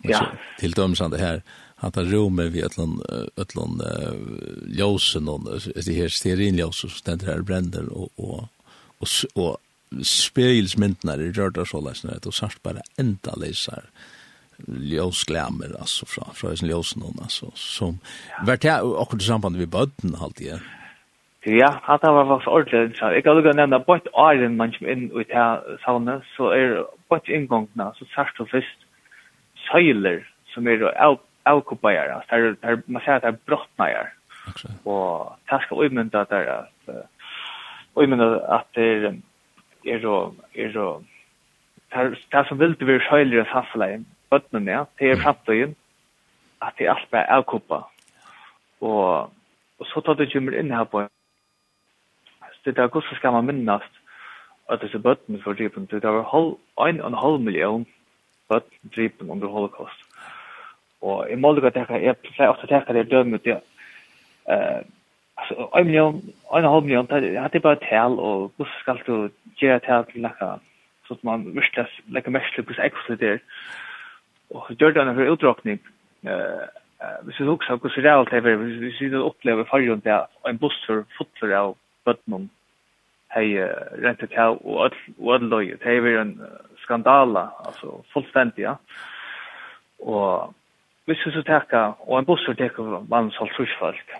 ja. 0.08 0.22
til 0.60 0.72
dømsande 0.72 1.20
her, 1.20 1.42
at 1.80 1.96
det 1.96 2.10
rommet 2.12 2.52
vi 2.52 2.64
ætlån, 2.64 3.00
ætlån, 3.40 3.80
ljósen, 4.76 5.28
det 5.74 5.94
her 5.96 6.08
sterinljósen 6.08 6.90
som 6.90 7.14
och 7.14 7.26
her 7.26 7.42
brenner, 7.42 7.88
og, 7.92 8.10
og, 8.16 8.48
og, 9.00 9.08
og 9.34 9.60
spegelsmyndene 10.04 11.16
så 11.16 11.32
gjørt 11.34 11.58
av 11.58 11.66
såleisene, 11.66 12.20
og 12.26 12.34
sart 12.34 12.60
bare 12.62 12.84
enda 12.98 13.34
leser 13.36 13.90
alltså 15.80 16.06
altså, 16.06 16.06
från 16.34 16.50
ljusen 16.50 16.68
ljósen, 16.68 17.02
alltså 17.22 17.50
som, 17.54 17.98
vart 18.46 18.64
jag 18.64 19.00
akkurat 19.00 19.22
i 19.22 19.24
samband 19.24 19.56
med 19.56 19.68
bøtten, 19.68 20.14
alltid, 20.14 20.46
ja. 20.46 20.58
Ja, 21.46 21.70
hatt 21.86 22.02
var 22.04 22.26
vaks 22.28 22.46
ordentlig. 22.46 23.00
Jeg 23.00 23.22
kan 23.24 23.36
lukka 23.36 23.52
nevna 23.56 23.78
bort 23.78 24.08
åren 24.12 24.56
man 24.56 24.72
kommer 24.74 24.92
inn 24.92 25.06
ut 25.14 25.30
her 25.32 25.62
savnet, 25.84 26.24
så 26.36 26.50
er 26.52 26.82
bort 27.08 27.28
inngångna, 27.28 27.86
så 27.96 28.04
sørst 28.12 28.40
og 28.40 28.48
fyrst 28.50 28.82
søyler 29.70 30.20
som 30.52 30.66
er 30.68 30.84
avkuppeier, 31.48 32.12
er 32.28 32.54
der, 32.62 32.82
man 32.86 33.02
sier 33.02 33.16
at 33.16 33.24
det 33.24 33.30
er 33.32 33.38
brottneier. 33.48 34.10
Og 34.84 35.32
det 35.48 35.62
skal 35.62 35.80
uimynda 35.80 36.24
der 36.28 36.50
at 36.58 36.90
uimynda 37.96 38.26
at 38.58 38.68
det 38.74 38.88
er 38.90 39.14
er 39.86 40.02
så 40.02 40.32
er 40.60 40.72
så 40.72 41.00
det 42.32 42.42
som 42.48 42.58
vil 42.58 42.76
til 42.76 42.90
å 42.90 42.98
søyler 43.08 43.42
i 43.42 43.48
samfunnet, 43.48 44.04
bøttene, 44.30 44.70
ja, 44.70 44.84
det 44.98 45.10
er 45.10 45.22
fremtøyen, 45.22 45.72
at 46.60 46.76
det 46.78 46.86
er 46.86 46.92
alt 46.94 47.08
bare 47.10 47.32
avkuppa. 47.32 47.80
Og, 48.80 49.32
og 49.80 49.86
så 49.86 50.04
tar 50.04 50.20
det 50.20 50.28
kjummer 50.34 50.58
inn 50.60 50.70
her 50.70 50.84
på 50.84 51.06
det 52.64 52.76
där 52.76 52.88
gosse 52.88 53.14
ska 53.14 53.30
man 53.30 53.46
minnas 53.46 53.82
att 54.66 54.80
det 54.80 54.94
är 54.94 54.98
bötten 54.98 55.38
för 55.42 55.54
dripen 55.54 55.86
det 55.90 56.00
där 56.00 56.22
hal 56.22 56.56
en 56.76 57.00
och 57.00 57.06
en 57.06 57.14
halv 57.14 57.40
miljon 57.40 57.84
bött 58.48 58.70
dripen 58.80 59.30
under 59.30 59.46
holocaust. 59.46 60.00
Och 61.00 61.30
i 61.30 61.36
mål 61.36 61.66
att 61.66 61.74
det 61.74 61.80
är 61.80 62.00
jag 62.36 62.48
att 62.48 62.86
det 62.86 62.98
är 62.98 63.04
dömt 63.04 63.34
ut 63.34 63.44
det 63.44 63.60
eh 64.52 64.80
alltså 65.34 65.70
en 65.78 65.86
miljon 65.86 66.22
en 66.52 66.64
halv 66.64 66.84
miljon 66.84 67.06
det 67.06 67.40
hade 67.40 67.60
bara 67.60 67.76
tal 67.76 68.18
och 68.18 68.52
gosse 68.56 68.80
ska 68.80 68.94
du 69.06 69.30
ge 69.56 69.78
tal 69.78 70.04
till 70.04 70.22
lacka 70.22 70.58
så 71.08 71.14
att 71.14 71.22
man 71.22 71.54
visste 71.54 71.86
lika 72.06 72.30
mästligt 72.30 72.68
på 72.68 72.74
sig 72.74 73.16
där 73.16 73.40
och 74.48 74.70
gjorde 74.70 75.04
den 75.04 75.16
här 75.16 75.32
utdragning 75.32 75.78
eh 76.22 76.80
hvis 77.24 77.40
vi 77.40 77.46
også 77.48 77.76
hvordan 77.76 78.02
det 78.02 78.10
er 78.10 78.14
alt 78.14 78.30
det 78.30 78.42
vi 78.44 78.92
synes 78.92 79.14
å 79.14 79.28
oppleve 79.30 79.64
fargen 79.70 80.02
til 80.04 80.26
en 80.48 80.58
buss 80.58 80.76
for 80.86 81.06
fotler 81.16 81.56
av 81.56 81.76
bøtnum 82.04 82.48
hei 83.34 83.54
rent 84.02 84.22
og 84.24 84.32
kjau 84.32 84.56
og 84.58 84.80
all 84.86 84.98
og. 85.22 85.76
Det 85.78 85.86
hei 85.86 86.16
en 86.20 86.34
skandala, 86.82 87.50
altså 87.66 88.00
fullstendig, 88.12 88.66
ja. 88.66 88.74
Og 90.00 90.54
hvis 91.06 91.22
vi 91.26 91.34
så 91.34 91.42
teka, 91.46 91.92
og 92.06 92.18
en 92.18 92.26
bussur 92.26 92.56
teka 92.58 92.82
mann 93.08 93.30
halv 93.38 93.54
trusfalk. 93.56 94.14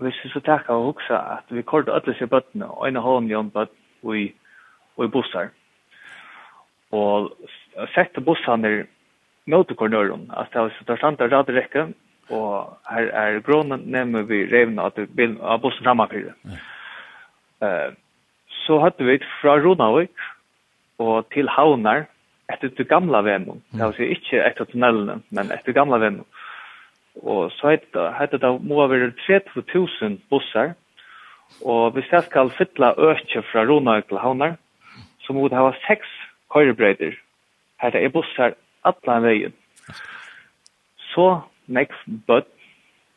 Hvis 0.00 0.18
vi 0.24 0.30
så 0.30 0.40
teka 0.44 0.74
og 0.74 0.92
huksa 0.92 1.20
at 1.38 1.54
vi 1.54 1.62
korda 1.62 1.96
öll 1.98 2.18
seg 2.18 2.30
bøtna, 2.30 2.66
og 2.66 2.88
en 2.88 3.00
og 3.00 3.06
halv 3.06 3.22
million 3.22 3.50
bøtn 3.50 3.74
og 4.02 5.04
i 5.04 5.08
bussar. 5.12 5.50
Og 6.92 7.32
sette 7.94 8.20
bussar 8.20 8.56
nir 8.56 8.84
motorkornøren, 9.46 10.30
at 10.36 10.52
det 10.52 10.60
var 10.60 10.74
så 10.74 10.84
der 10.86 10.96
standa 10.96 11.28
radrekke, 11.30 11.88
og 12.30 12.78
her 12.90 13.10
er 13.14 13.40
grunnen 13.46 13.86
nemmer 13.92 14.26
vi 14.26 14.44
revna 14.50 14.88
at 14.90 14.98
bilen 15.16 15.38
av 15.40 15.60
bussen 15.62 15.84
framafyrir. 15.86 16.34
Eh, 17.62 17.92
så 18.66 18.78
hadde 18.82 19.06
vi 19.06 19.18
fra 19.40 19.56
Ronavik 19.62 20.26
og 20.98 21.28
til 21.34 21.48
Havnar 21.48 22.06
etter 22.52 22.72
det 22.78 22.88
gamla 22.90 23.22
vennen. 23.26 23.62
Det 23.72 23.82
var 23.82 24.00
ikke 24.00 24.42
etter 24.42 24.66
tunnelene, 24.70 25.20
men 25.30 25.52
etter 25.54 25.76
gamla 25.76 26.00
vennen. 26.02 26.26
Og 27.22 27.50
så 27.56 27.76
hette 27.76 28.38
det 28.42 28.52
må 28.62 28.86
være 28.86 29.12
30 29.26 29.64
000 29.74 30.18
bussar. 30.30 30.74
Og 31.62 31.94
hvis 31.94 32.10
jeg 32.12 32.26
skal 32.26 32.50
fytle 32.50 32.92
økje 32.98 33.42
fra 33.52 33.64
Ronavik 33.64 34.08
til 34.08 34.18
Havnar, 34.18 34.56
så 35.22 35.32
må 35.32 35.48
det 35.48 35.58
ha 35.58 35.70
seks 35.86 36.10
køyrebreider. 36.52 37.14
Her 37.82 37.96
er 37.96 38.08
bussar 38.08 38.54
alle 38.84 39.22
veien. 39.22 39.54
Så 41.12 41.40
nekv 41.66 41.96
bøtt, 42.28 42.48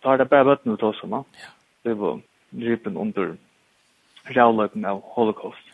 da 0.04 0.14
er 0.14 0.22
det 0.22 0.30
bare 0.30 0.48
bøttene 0.48 0.78
til 0.78 0.92
oss, 0.92 1.02
no? 1.04 1.24
Det 1.84 1.96
var 2.00 2.20
drypen 2.52 2.98
under 2.98 3.36
rævløypen 4.36 4.86
av 4.86 5.02
holocaust. 5.16 5.66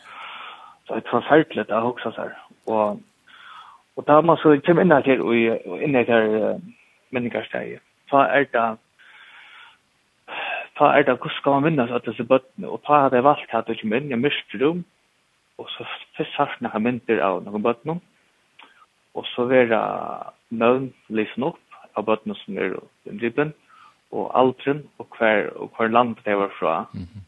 Så 0.86 0.94
det 0.94 1.12
var 1.12 1.26
ferdelig 1.28 1.66
å 1.72 1.82
huske 1.88 2.12
seg. 2.14 2.34
Og, 2.66 3.00
og 3.96 4.06
da 4.06 4.20
man 4.20 4.38
så 4.42 4.56
kommer 4.66 4.86
inn 4.86 4.94
her, 4.94 5.22
og 5.22 5.78
inn 5.82 5.98
her 5.98 6.28
uh, 6.34 6.66
menneskersteget, 7.14 7.82
da 8.10 8.26
er 8.30 8.50
det 8.52 8.66
ta 10.76 10.90
er 10.92 11.06
det 11.06 11.16
hvordan 11.16 11.36
skal 11.38 11.56
man 11.56 11.64
vinne 11.64 11.86
seg 11.88 12.04
disse 12.04 12.24
bøttene, 12.28 12.68
og 12.68 12.82
ta 12.84 13.06
har 13.06 13.14
det 13.14 13.24
valgt 13.24 13.54
at 13.54 13.68
du 13.68 13.74
kommer 13.80 13.96
inn? 14.02 14.12
I 14.12 14.20
mørkt 14.20 14.56
rom, 14.60 14.84
og 15.58 15.70
så 15.72 15.86
først 16.18 16.36
har 16.36 16.52
jeg 16.52 16.66
noen 16.66 16.84
mynter 16.84 17.22
av 17.24 17.40
noen 17.44 17.64
bøttene, 17.64 17.96
og 19.16 19.24
så 19.32 19.46
vil 19.48 19.72
jeg 19.72 20.58
nøvn 20.60 20.90
lysen 21.08 21.48
opp, 21.48 21.62
av 21.96 22.04
bøttene 22.04 22.34
som 22.42 22.58
er 22.58 22.74
i 22.74 23.10
inngripen, 23.10 23.54
og 24.12 24.30
alderen, 24.38 24.84
og 24.98 25.08
hver, 25.18 25.48
og 25.56 25.72
hver 25.76 25.88
land 25.88 26.16
det 26.24 26.36
var 26.36 26.52
fra. 26.58 26.84
Mm 26.94 27.00
-hmm. 27.00 27.22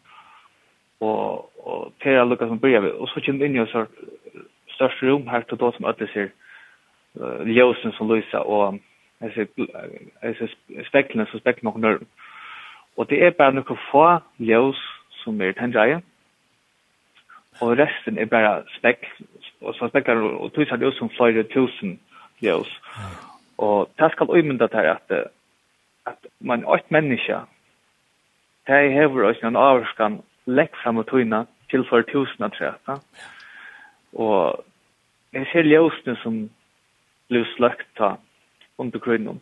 Og, 1.01 1.51
og 1.67 1.93
til 2.03 2.13
er 2.13 2.25
lukket 2.25 2.49
som 2.49 2.61
börjar 2.61 2.81
vi, 2.81 2.91
og 2.91 3.09
så 3.09 3.21
kommer 3.25 3.39
vi 3.39 3.45
inn 3.45 3.57
i 3.57 3.61
et 3.61 3.89
største 4.69 5.11
rom 5.11 5.29
her 5.29 5.41
til 5.41 5.59
da 5.59 5.71
som 5.71 5.85
alle 5.85 6.09
ser 6.13 6.29
uh, 7.21 7.47
ljósen 7.47 7.93
som 7.93 8.11
lyser, 8.11 8.39
og 8.39 8.79
jeg 9.21 9.33
ser 10.39 10.49
speklene 10.89 11.27
som 11.31 11.41
spekler 11.41 11.65
noen 11.65 11.81
nøren. 11.81 12.09
Og 12.97 13.11
det 13.11 13.23
er 13.23 13.31
bare 13.31 13.55
noen 13.55 13.79
få 13.91 14.19
ljós 14.39 14.83
som 15.23 15.41
er 15.41 15.53
tendreie, 15.53 16.03
og 17.61 17.79
resten 17.79 18.19
er 18.19 18.27
bare 18.27 18.63
spekler, 18.79 19.27
og 19.61 19.75
så 19.75 19.89
spekler 19.89 20.15
og 20.15 20.53
tusen 20.53 20.83
ljós 20.83 20.99
som 20.99 21.11
flere 21.11 21.43
tusen 21.43 22.01
ljós. 22.43 22.71
Mm. 22.97 23.28
Og 23.59 23.89
det 23.99 24.13
skal 24.13 24.31
uimynda 24.31 24.67
til 24.67 24.91
at, 24.95 25.15
at 26.07 26.27
man 26.41 26.65
er 26.65 26.79
et 26.79 26.91
menneske, 26.91 27.41
det 28.67 28.75
er 28.75 28.95
hever 28.95 29.31
oss 29.31 29.43
en 29.43 29.57
avskan 29.57 30.21
lekk 30.47 30.77
fram 30.83 31.01
og 31.01 31.09
tøyna 31.09 31.45
til 31.71 31.85
for 31.89 32.05
tusen 32.09 32.45
av 32.45 32.53
treta. 32.57 32.99
Og 34.13 34.65
jeg 35.33 35.49
ser 35.53 35.69
ljøsene 35.69 36.17
som 36.23 36.37
blir 37.29 37.49
sløkt 37.57 37.89
ta 37.97 38.17
under 38.79 38.99
grunnen. 38.99 39.41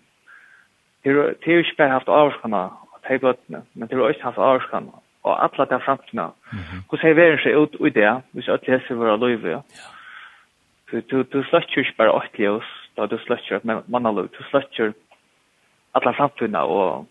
Det 1.04 1.12
er 1.12 1.52
jo 1.52 1.62
ikke 1.62 1.76
bare 1.78 1.94
haft 1.94 2.08
avvarskana 2.08 2.62
av 2.66 3.02
de 3.08 3.18
bøttene, 3.22 3.62
men 3.74 3.88
det 3.88 3.94
er 3.94 4.00
jo 4.00 4.08
ikke 4.08 4.30
haft 4.30 4.42
avvarskana 4.42 5.02
og 5.26 5.42
alle 5.42 5.66
de 5.70 5.78
framtidene. 5.84 6.30
Hvordan 6.88 7.10
er 7.10 7.14
verden 7.18 7.38
seg 7.42 7.56
ut 7.58 7.76
i 7.86 7.90
det, 7.90 8.10
hvis 8.32 8.48
alle 8.48 8.72
hese 8.74 8.98
var 8.98 9.14
av 9.14 9.22
løyve? 9.22 9.60
Du 10.90 11.38
sløkt 11.50 11.74
jo 11.74 11.82
ikke 11.82 11.98
bare 11.98 12.14
åtte 12.14 12.42
ljøs, 12.42 12.68
da 12.96 13.06
du 13.06 13.18
sløtjer 13.18 13.56
et 13.56 13.88
mannalug, 13.88 14.30
du 14.32 14.42
sløtjer 14.50 14.92
alla 15.96 16.12
samfunna 16.16 16.64
og 16.64 17.06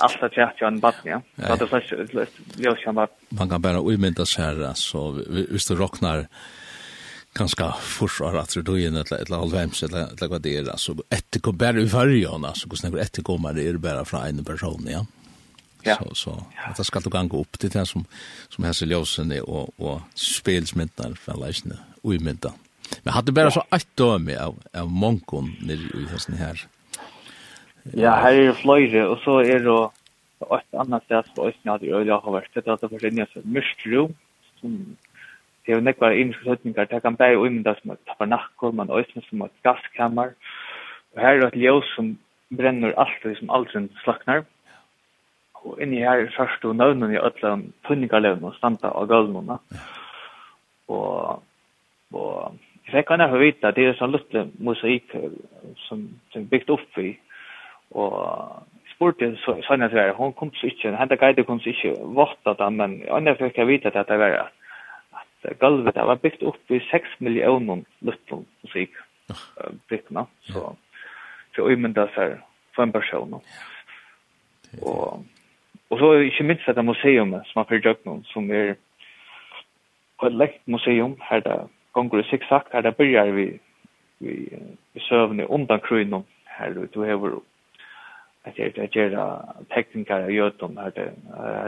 allt 0.00 0.22
att 0.22 0.36
jag 0.36 0.68
en 0.68 0.80
bad 0.80 0.94
ja. 1.04 1.22
Så 1.36 1.56
det 1.56 1.72
är 1.72 2.28
jag 2.56 2.78
känner 2.78 3.08
man 3.28 3.48
kan 3.48 3.62
bara 3.62 3.78
umynda 3.78 4.26
sig 4.26 4.44
här 4.44 4.74
så 4.74 5.10
visst 5.28 5.68
du 5.68 5.74
rocknar 5.74 6.26
ganska 7.34 7.72
forsvar 7.72 8.34
att 8.34 8.56
du 8.64 8.86
in 8.86 8.96
ett 8.96 9.12
ett 9.12 9.30
halvvems 9.30 9.82
eller 9.82 10.28
vad 10.28 10.42
det 10.42 10.56
är 10.56 10.76
så 10.76 10.94
ett 11.10 11.36
går 11.42 11.52
bara 11.52 11.80
i 11.80 11.88
färjan 11.88 12.44
alltså 12.44 12.68
går 12.68 12.76
snägt 12.76 12.96
ett 12.96 13.16
går 13.16 13.38
man 13.38 13.54
det 13.54 13.68
är 13.68 13.74
bara 13.74 14.04
från 14.04 14.22
en 14.22 14.44
person 14.44 14.86
ja. 14.90 15.06
Ja. 15.82 15.96
Så 15.96 16.14
så 16.14 16.44
att 16.56 16.76
det 16.76 16.84
ska 16.84 17.00
du 17.00 17.10
ganga 17.10 17.38
upp 17.38 17.58
det 17.60 17.86
som 17.86 18.04
som 18.48 18.64
här 18.64 18.72
så 18.72 18.84
ljusen 18.86 19.40
och 19.42 19.80
och 19.80 20.00
spelsmyntar 20.14 21.14
för 21.14 21.46
läsna 21.46 21.76
och 22.02 22.14
i 22.14 22.18
myntar 22.18 22.52
Men 23.02 23.12
hade 23.12 23.32
bara 23.32 23.50
så 23.50 23.62
ett 23.70 23.96
döme 23.96 24.36
av, 24.38 24.54
av 24.80 24.90
mångkon 24.90 25.56
nere 25.60 26.00
i 26.00 26.06
hesten 26.12 26.34
här. 26.34 26.66
Ja, 27.82 28.10
här 28.10 28.34
är 28.34 28.46
det 28.46 28.54
flöjre 28.54 29.06
och 29.06 29.18
så 29.18 29.38
är 29.38 29.60
det 29.60 29.90
ett 30.56 30.74
annat 30.74 31.06
sätt 31.06 31.34
på 31.34 31.48
östen 31.48 31.72
att 31.72 31.82
öliga 31.82 32.16
har 32.16 32.32
varit. 32.32 32.54
Det 32.54 32.66
är 32.66 32.72
att 32.72 32.80
det 32.80 32.88
försvinner 32.88 33.26
så 33.32 33.40
mörstro 33.44 34.10
som 34.60 34.96
det 35.66 35.72
är 35.72 35.80
nekvar 35.80 36.10
innske 36.10 36.40
inskrittningar. 36.40 36.86
Det 36.90 37.00
kan 37.00 37.14
bära 37.14 37.34
umynda 37.46 37.74
som 37.74 37.90
et 37.90 38.04
tabernakel, 38.06 38.72
men 38.72 38.90
östen 38.90 39.22
som 39.22 39.42
et 39.42 39.62
gasskammer. 39.62 40.32
Og 41.14 41.20
her 41.20 41.34
er 41.34 41.40
det 41.40 41.46
ett 41.46 41.62
ljus 41.62 41.94
som 41.94 42.18
brenner 42.50 42.94
alt, 42.96 43.22
det 43.22 43.36
som 43.38 43.50
aldri 43.50 43.88
slacknar. 44.04 44.44
Og 45.54 45.78
inni 45.82 46.00
her 46.00 46.24
er 46.24 46.32
først 46.36 46.64
og 46.64 46.76
nøvnen 46.76 47.12
i 47.12 47.20
ødelen 47.20 47.72
tunningarlevnen 47.86 48.48
og 48.48 48.56
standa 48.56 48.88
av 48.88 49.06
gulvnene. 49.10 49.58
Og, 50.88 51.42
og 52.12 52.56
fikk 52.92 53.12
han 53.12 53.24
å 53.24 53.40
vite 53.40 53.72
det 53.76 53.86
er 53.86 53.96
sånn 53.98 54.14
lille 54.14 54.46
mosaikk 54.62 55.14
som, 55.86 56.06
som 56.32 56.46
bygd 56.50 56.70
opp 56.74 57.00
i. 57.02 57.12
Og 57.98 58.12
spurte 58.92 59.32
så, 59.42 59.56
sånn 59.66 59.82
at 59.86 59.94
det 59.96 60.10
hun 60.18 60.34
kom 60.38 60.52
så 60.58 60.68
ikke, 60.70 60.92
henne 60.94 61.18
guide 61.18 61.44
kom 61.48 61.60
så 61.62 61.72
ikke 61.72 61.94
vått 62.16 62.50
av 62.50 62.58
det, 62.60 62.70
men 62.76 63.00
andre 63.10 63.36
fikk 63.38 63.58
jeg 63.58 63.70
vite 63.70 63.92
at 63.94 64.10
det 64.10 64.18
var 64.20 64.36
at 64.42 65.56
gulvet 65.60 65.96
det 65.96 66.06
var 66.06 66.20
bygd 66.20 66.44
opp 66.50 66.74
i 66.74 66.82
6 66.90 67.18
millioner 67.24 67.82
lille 68.04 68.42
mosaikk 68.62 69.00
byggene. 69.88 70.26
Så, 70.50 70.74
så 71.56 71.66
umynda 71.70 72.06
seg 72.14 72.38
for 72.76 72.86
en 72.86 72.94
person. 72.94 73.40
Og, 74.82 75.24
og 75.90 75.98
så 75.98 76.12
ikke 76.28 76.46
minst 76.46 76.68
dette 76.68 76.84
museet 76.86 77.34
som 77.50 77.62
er 77.62 77.68
for 77.68 77.82
Jøgnon, 77.82 78.24
som 78.30 78.50
er 78.54 78.76
et 80.20 80.36
lekt 80.36 80.60
museum 80.68 81.16
her 81.30 81.40
det 81.44 81.58
gongur 81.92 82.20
i 82.20 82.38
sagt 82.48 82.72
her 82.72 82.82
det 82.82 82.96
byrjar 82.96 83.26
vi 83.26 83.58
vi 84.18 84.58
vi 84.92 85.00
sövne 85.00 85.44
undan 85.44 85.80
kröjn 85.80 86.24
här 86.44 86.70
då 86.70 86.84
du 86.92 87.00
har 87.00 87.40
att 88.44 88.56
det 88.56 88.96
är 88.96 89.10
det 89.10 89.42
tekniker 89.74 90.18
jag 90.20 90.30
gör 90.30 90.52
dem 90.58 90.76
här 90.76 90.92
det 90.94 91.12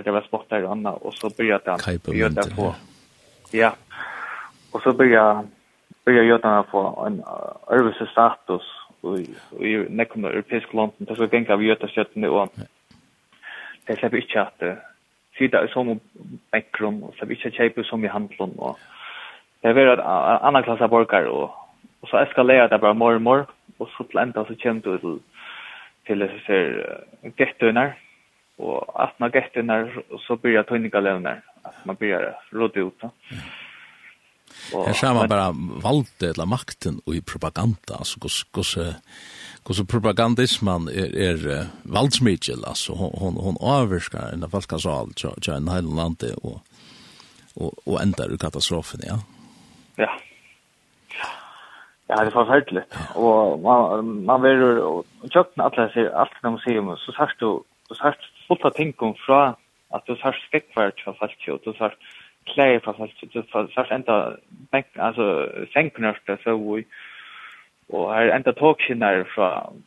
det 0.05 0.11
var 0.11 0.23
sportar 0.23 0.62
och 0.62 0.73
annat 0.73 1.02
och 1.02 1.14
så 1.14 1.31
börjar 1.31 1.61
det 1.64 2.17
gör 2.17 2.29
det 2.29 2.57
på. 2.57 2.75
ja. 3.50 3.73
Og 4.73 4.83
så 4.83 4.93
börjar 4.93 5.45
börjar 6.05 6.25
jag 6.25 6.41
då 6.41 6.64
få 6.71 7.05
en 7.07 7.23
överse 7.69 8.07
status 8.07 8.62
och 9.00 9.19
i 9.61 9.87
näkomna 9.91 10.29
europeisk 10.29 10.73
land 10.73 10.93
det 10.99 11.17
så 11.17 11.29
tänker 11.29 11.57
vi 11.57 11.73
att 11.73 11.81
det 11.81 11.88
sätter 11.88 12.21
nu 12.21 12.29
och 12.29 12.55
det 13.87 13.97
släpper 13.97 14.17
inte 14.17 14.43
att 14.43 14.62
sitta 15.38 15.64
i 15.64 15.69
sån 15.69 16.00
background 16.50 17.05
och 17.05 17.14
så 17.19 17.26
vi 17.26 17.37
ska 17.37 17.50
köpa 17.50 17.83
som 17.83 18.05
i 18.05 18.09
handlon 18.09 18.52
och 18.59 18.79
det 19.62 19.73
vet 19.73 19.99
att 19.99 20.42
andra 20.42 20.62
klassar 20.62 20.88
borgar 20.88 21.25
och 21.25 21.50
och 22.02 22.09
så 22.09 22.16
eskalerar 22.16 22.69
det 22.69 22.78
bara 22.78 22.95
mer 22.95 23.14
och 23.14 23.23
mer 23.23 23.47
och 23.78 23.88
så 23.97 24.04
planta 24.04 24.45
så 24.45 24.54
känt 24.54 24.87
ut 24.87 25.00
till 25.00 25.21
till 26.07 26.28
så 26.47 26.52
gettunar 27.37 27.99
och 28.57 29.02
att 29.02 29.19
när 29.19 29.37
gettunar 29.37 30.02
så 30.26 30.37
börjar 30.37 30.62
tunga 30.62 31.00
lövnar 31.00 31.42
att 31.62 31.85
man 31.85 31.97
börjar 32.00 32.35
råda 32.50 32.81
ut 32.81 32.95
då. 33.00 33.11
Och 34.75 34.87
här 34.87 34.92
ser 34.92 35.14
man 35.14 35.28
bara 35.28 35.50
valde 35.83 36.31
eller 36.31 36.47
makten 36.47 37.00
och 37.07 37.14
i 37.14 37.23
propaganda 37.23 37.95
alltså 37.99 38.28
så 38.28 38.62
så 38.62 38.92
kus 39.64 39.88
propagandisman 39.88 40.88
är 40.88 41.11
är 41.28 41.66
valdsmigel 41.83 42.64
alltså 42.64 42.92
hon 42.92 43.37
hon 43.37 43.57
avskar 43.61 44.33
en 44.33 44.50
falska 44.50 44.78
sal 44.78 45.12
så 45.16 45.35
så 45.42 45.52
en 45.52 45.69
hel 45.69 45.85
landet 45.85 46.35
och 46.42 46.59
och 47.55 47.72
och 47.88 48.03
ändar 48.03 48.37
katastrofen 48.37 49.01
ja. 49.07 49.18
Ja. 50.03 50.11
Ja, 52.07 52.17
det 52.17 52.27
är 52.27 52.31
förfärligt. 52.31 52.95
Och 53.15 53.61
man 53.61 54.25
man 54.25 54.43
vill 54.43 54.62
och 54.62 55.05
tjockna 55.31 55.65
alla 55.65 55.88
sig 55.88 56.12
allt 56.12 56.43
när 56.43 56.51
man 56.51 56.61
ser 56.61 56.97
så 56.97 57.12
sagt 57.12 57.38
du 57.38 57.61
så 57.88 57.95
sagt 57.95 58.21
fullt 58.49 58.65
av 58.65 58.71
tänkum 58.71 59.15
från 59.15 59.55
att 59.91 60.07
du 60.07 60.17
sagt 60.17 60.38
skäckvart 60.51 61.01
för 61.01 61.12
fast 61.12 61.49
och 61.49 61.61
du 61.65 61.73
sagt 61.73 61.99
klei 62.45 62.81
fast 62.81 62.99
fast 62.99 63.33
du 63.33 63.43
sagt 63.75 63.91
ända 63.91 64.37
bänk 64.49 64.87
alltså 64.97 65.49
sänknörst 65.73 66.27
så 66.45 66.57
vi 66.57 66.85
och 67.88 68.15
här 68.15 68.29
ända 68.29 68.53
talkshinnar 68.53 69.25
från 69.35 69.83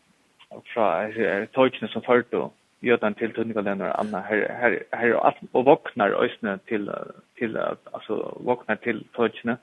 från 0.74 1.48
talkshinnar 1.54 1.92
som 1.94 2.02
förut 2.02 2.28
då 2.30 2.52
den 2.80 3.14
till 3.14 3.34
tunnigaländer 3.34 3.90
och 3.90 4.00
andra 4.00 4.20
här 4.20 4.58
här 4.62 4.84
här 4.92 5.34
och 5.52 5.66
våknar 5.66 6.10
ösnen 6.24 6.60
till 6.60 6.92
till 7.36 7.58
alltså 7.92 8.38
våknar 8.46 8.76
till 8.76 9.04
talkshinnar 9.16 9.58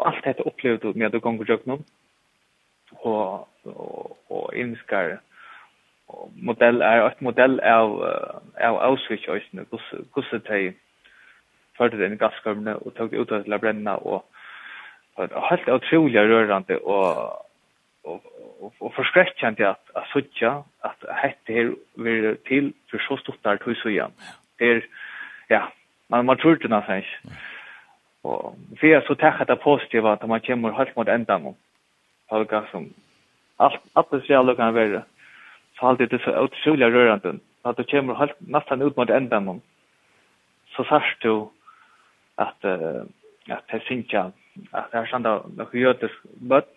allt 0.00 0.24
detta 0.24 0.42
upplevde 0.42 0.92
med 0.94 1.06
att 1.06 1.12
du 1.12 1.18
gånger 1.18 1.44
jag 1.48 1.60
nu 1.66 1.78
och 2.92 3.48
och, 3.62 4.18
och 4.28 4.54
inskar 4.54 5.20
modell 6.34 6.82
är 6.82 7.06
ett 7.06 7.20
modell 7.20 7.60
av 7.60 8.02
av 8.60 8.76
avsvik 8.76 9.28
och 9.28 9.36
nu 9.50 9.64
hur 9.70 10.24
hur 10.30 10.38
det 10.38 10.74
förde 11.76 11.96
den 11.96 12.16
gaskammen 12.16 12.76
och 12.76 12.94
tog 12.94 13.14
ut 13.14 13.32
att 13.32 13.60
bränna 13.60 13.96
och 13.96 14.30
helt 15.50 15.68
otroligt 15.68 16.14
rörande 16.14 16.76
och 16.76 17.42
och 18.02 18.20
och, 18.60 18.74
och 18.78 18.94
förskräckande 18.94 19.64
att 19.64 19.90
att 19.94 20.08
söka 20.08 20.64
att 20.80 21.04
hette 21.08 21.52
här 21.52 21.74
vill 21.94 22.36
till 22.44 22.72
för 22.90 22.98
så 22.98 23.16
stort 23.16 23.42
där 23.42 23.56
så 23.74 23.88
igen. 23.88 24.10
Det 24.56 24.64
är 24.64 24.86
ja, 25.48 25.72
man 26.08 26.26
man 26.26 26.36
tror 26.36 26.56
det 26.56 26.68
någonstans. 26.68 27.04
Mm. 27.24 27.36
Og 28.24 28.58
for 28.78 28.86
jeg 28.86 29.02
så 29.06 29.14
takket 29.18 29.48
det 29.48 29.60
positive 29.60 30.12
at 30.12 30.28
man 30.28 30.40
kommer 30.46 30.76
helt 30.78 30.96
mot 30.96 31.08
enda 31.08 31.38
nå. 31.38 31.54
Helga 32.30 32.62
som 32.70 32.86
alt, 33.58 33.80
alt 33.96 34.10
det 34.12 34.22
ser 34.26 34.38
alle 34.38 34.54
kan 34.56 34.74
være. 34.74 35.02
Så 35.78 35.88
alt 35.88 35.98
det 35.98 36.12
er 36.12 36.24
så 36.24 36.36
utrolig 36.44 36.86
rørende. 36.94 37.40
At 37.64 37.78
du 37.78 37.84
kommer 37.90 38.14
helt, 38.18 38.38
nesten 38.40 38.82
ut 38.82 38.96
mot 38.96 39.10
enda 39.10 39.40
nå. 39.40 39.58
Så 40.76 40.86
sørst 40.88 41.22
du 41.22 41.50
at, 42.38 42.56
uh, 42.64 43.02
at 43.48 43.64
det 43.72 43.82
synes 43.86 44.12
jeg 44.12 44.30
at 44.72 44.88
det 44.92 45.00
er 45.00 45.10
sånn 45.10 45.26
at 45.28 45.44
det 45.56 45.66
er 45.66 45.78
jødisk 45.82 46.24
bøtt. 46.48 46.70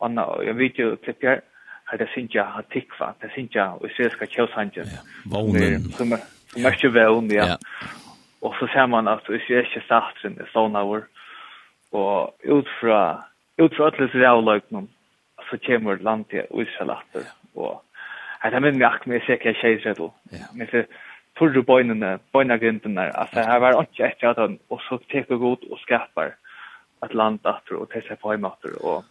Og 0.00 0.44
jeg 0.46 0.56
vet 0.56 0.78
jo 0.80 0.92
klipp 1.04 1.24
her, 1.26 1.42
at 1.92 2.00
det 2.00 2.08
synes 2.14 2.34
jeg 2.34 2.44
har 2.44 2.64
tikva. 2.72 3.12
Det 3.22 3.30
synes 3.34 3.54
jeg, 3.54 3.66
og 3.66 3.82
jeg 3.88 3.96
ser 3.96 4.14
skal 4.14 4.30
kjøsandjen. 4.34 4.92
Ja, 4.94 5.02
vånen. 5.32 5.90
Som 5.98 6.14
er 6.14 6.72
ikke 6.72 6.92
vånen, 6.94 7.32
ja. 7.34 7.52
ja. 7.52 7.90
Og 8.42 8.54
så 8.58 8.68
ser 8.72 8.86
man 8.86 9.08
at 9.08 9.26
hvis 9.28 9.48
vi 9.48 9.58
ikke 9.58 9.82
starter 9.84 10.30
i 10.30 10.48
Stånauer, 10.50 11.02
og 11.92 12.34
ut 12.44 12.68
fra, 12.80 13.00
ut 13.58 13.76
fra 13.76 13.90
alle 13.90 14.08
realøkene, 14.14 14.86
så 15.50 15.58
kommer 15.66 15.96
landet 16.00 16.46
og 16.50 16.62
Israelatter. 16.62 17.26
Og 17.54 17.82
jeg 18.44 18.52
tar 18.52 18.62
minne 18.64 18.86
akkurat 18.86 19.06
med 19.06 19.26
sikker 19.26 19.52
kjeiser 19.60 19.94
då. 19.94 20.12
Men 20.54 20.66
så 20.66 20.84
tog 21.38 21.54
du 21.54 21.62
bøynene, 21.62 22.18
bøynagrindene, 22.32 23.00
der, 23.00 23.12
altså 23.12 23.40
her 23.40 23.58
var 23.58 23.82
ikke 23.82 24.06
etter 24.06 24.30
at 24.30 24.38
han, 24.38 24.58
og 24.70 24.80
så 24.88 24.98
teker 25.12 25.36
god 25.36 25.66
og 25.70 25.78
skaper 25.78 26.36
et 27.04 27.14
land 27.14 27.40
atter 27.44 27.80
og 27.80 27.90
til 27.92 28.02
seg 28.08 28.20
på 28.20 28.32
hjemme 28.32 28.48
hjemmatter. 28.48 28.84
Og, 28.84 29.04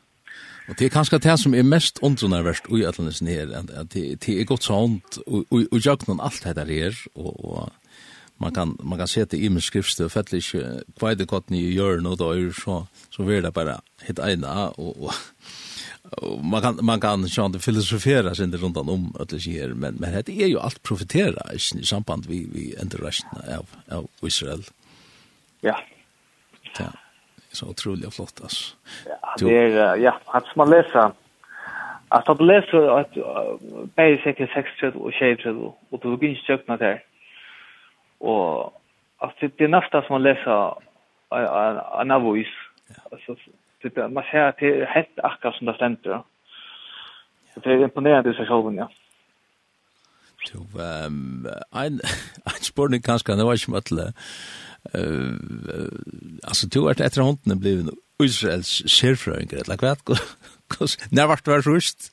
Og 0.69 0.79
det 0.79 0.85
er 0.85 0.89
kanskje 0.93 1.17
det 1.17 1.39
som 1.39 1.53
er 1.53 1.65
mest 1.65 1.99
ondrunerverst 2.05 2.67
i 2.69 2.83
atlandes 2.85 3.21
nere, 3.21 3.63
at 3.81 3.93
det 3.93 4.41
er 4.41 4.45
godt 4.45 4.63
sånt, 4.63 5.17
og 5.27 5.73
jeg 5.73 5.97
kan 5.97 6.07
noen 6.07 6.21
alt 6.21 6.43
dette 6.45 6.65
her, 6.69 6.93
og, 7.15 7.31
og 7.45 7.71
man 8.39 8.53
kan 8.53 8.77
man 8.83 8.97
kan 8.97 9.07
se 9.07 9.25
det 9.25 9.37
i 9.37 9.49
min 9.49 9.61
skriftstil 9.61 10.05
og 10.05 10.11
fettelig 10.11 10.43
ikke 10.43 10.83
hva 10.99 11.11
er 11.11 11.15
det 11.19 11.27
gott 11.27 11.49
ni 11.49 11.61
gör 11.75 11.99
nu 12.01 12.15
da 12.15 12.31
er 12.33 12.51
så 12.51 12.85
så 13.09 13.23
vil 13.23 13.43
det 13.43 13.53
bara 13.53 13.79
hit 14.07 14.19
ena 14.19 14.69
och, 14.69 15.03
og, 15.03 15.13
man 16.43 16.61
kan 16.61 16.79
man 16.81 16.99
kan 16.99 17.25
ju 17.25 17.45
inte 17.45 17.59
filosofera 17.59 18.35
sen 18.35 18.57
runt 18.57 18.77
om 18.77 19.15
att 19.19 19.29
det 19.29 19.37
här 19.37 19.73
men 19.73 19.95
men 19.99 20.23
det 20.25 20.41
är 20.43 20.47
ju 20.47 20.59
allt 20.59 20.83
profitera 20.83 21.53
i 21.53 21.59
samband 21.85 22.25
vi 22.25 22.47
vi 22.53 22.75
interrational 22.81 23.43
av 23.57 23.65
av 23.97 24.07
Israel. 24.21 24.63
Ja. 25.61 25.79
Ja. 26.79 26.85
Så 27.51 27.65
otroligt 27.65 28.15
flott 28.15 28.39
alltså. 28.41 28.75
Ja, 29.05 29.35
det 29.39 29.57
är 29.57 29.95
ja, 29.95 30.19
att 30.25 30.55
man 30.55 30.69
läser 30.69 31.11
Att 32.11 32.27
man 32.27 32.47
läser 32.47 32.99
att 32.99 33.13
Berg 33.95 34.21
sex 34.23 34.53
60 34.53 34.87
och 34.97 35.13
60 35.13 35.49
och 35.89 35.99
då 36.01 36.09
låg 36.09 36.19
det 36.19 36.35
stökna 36.35 36.77
där. 36.77 37.03
Och 38.19 38.81
alltså 39.17 39.47
det 39.57 39.63
är 39.63 39.67
nästan 39.67 40.03
som 40.03 40.15
att 40.15 40.21
läsa 40.21 40.77
en 42.01 42.11
avis. 42.11 42.53
Alltså 43.11 43.35
det 43.81 43.97
är 43.97 44.07
man 44.07 44.23
ser 44.31 44.39
att 44.39 44.57
det 44.59 44.81
är 44.81 44.85
helt 44.85 45.19
akkurat 45.23 45.55
som 45.55 45.67
det 45.67 45.73
ständer. 45.73 46.23
Det 47.63 47.69
är 47.69 47.83
imponerande 47.83 48.29
i 48.29 48.33
sig 48.33 48.47
själv, 48.47 48.75
ja. 48.75 48.89
Jo, 50.53 50.65
um, 51.05 51.47
en, 51.75 51.99
en 52.45 52.63
spurning 52.63 53.01
kanskje, 53.01 53.35
det 53.35 53.45
var 53.45 53.53
ikke 53.53 53.71
mye. 53.71 54.13
uh, 54.95 55.33
altså 56.43 56.67
du 56.67 56.79
har 56.81 57.01
etter 57.01 57.21
hånden 57.21 57.59
blitt 57.59 57.89
Israels 58.23 58.71
sjefrøyngre, 58.87 59.63
eller 59.63 59.79
hva? 59.79 59.95
Når 61.11 61.35
ble 61.43 61.59
du 61.59 61.69
rust? 61.69 62.11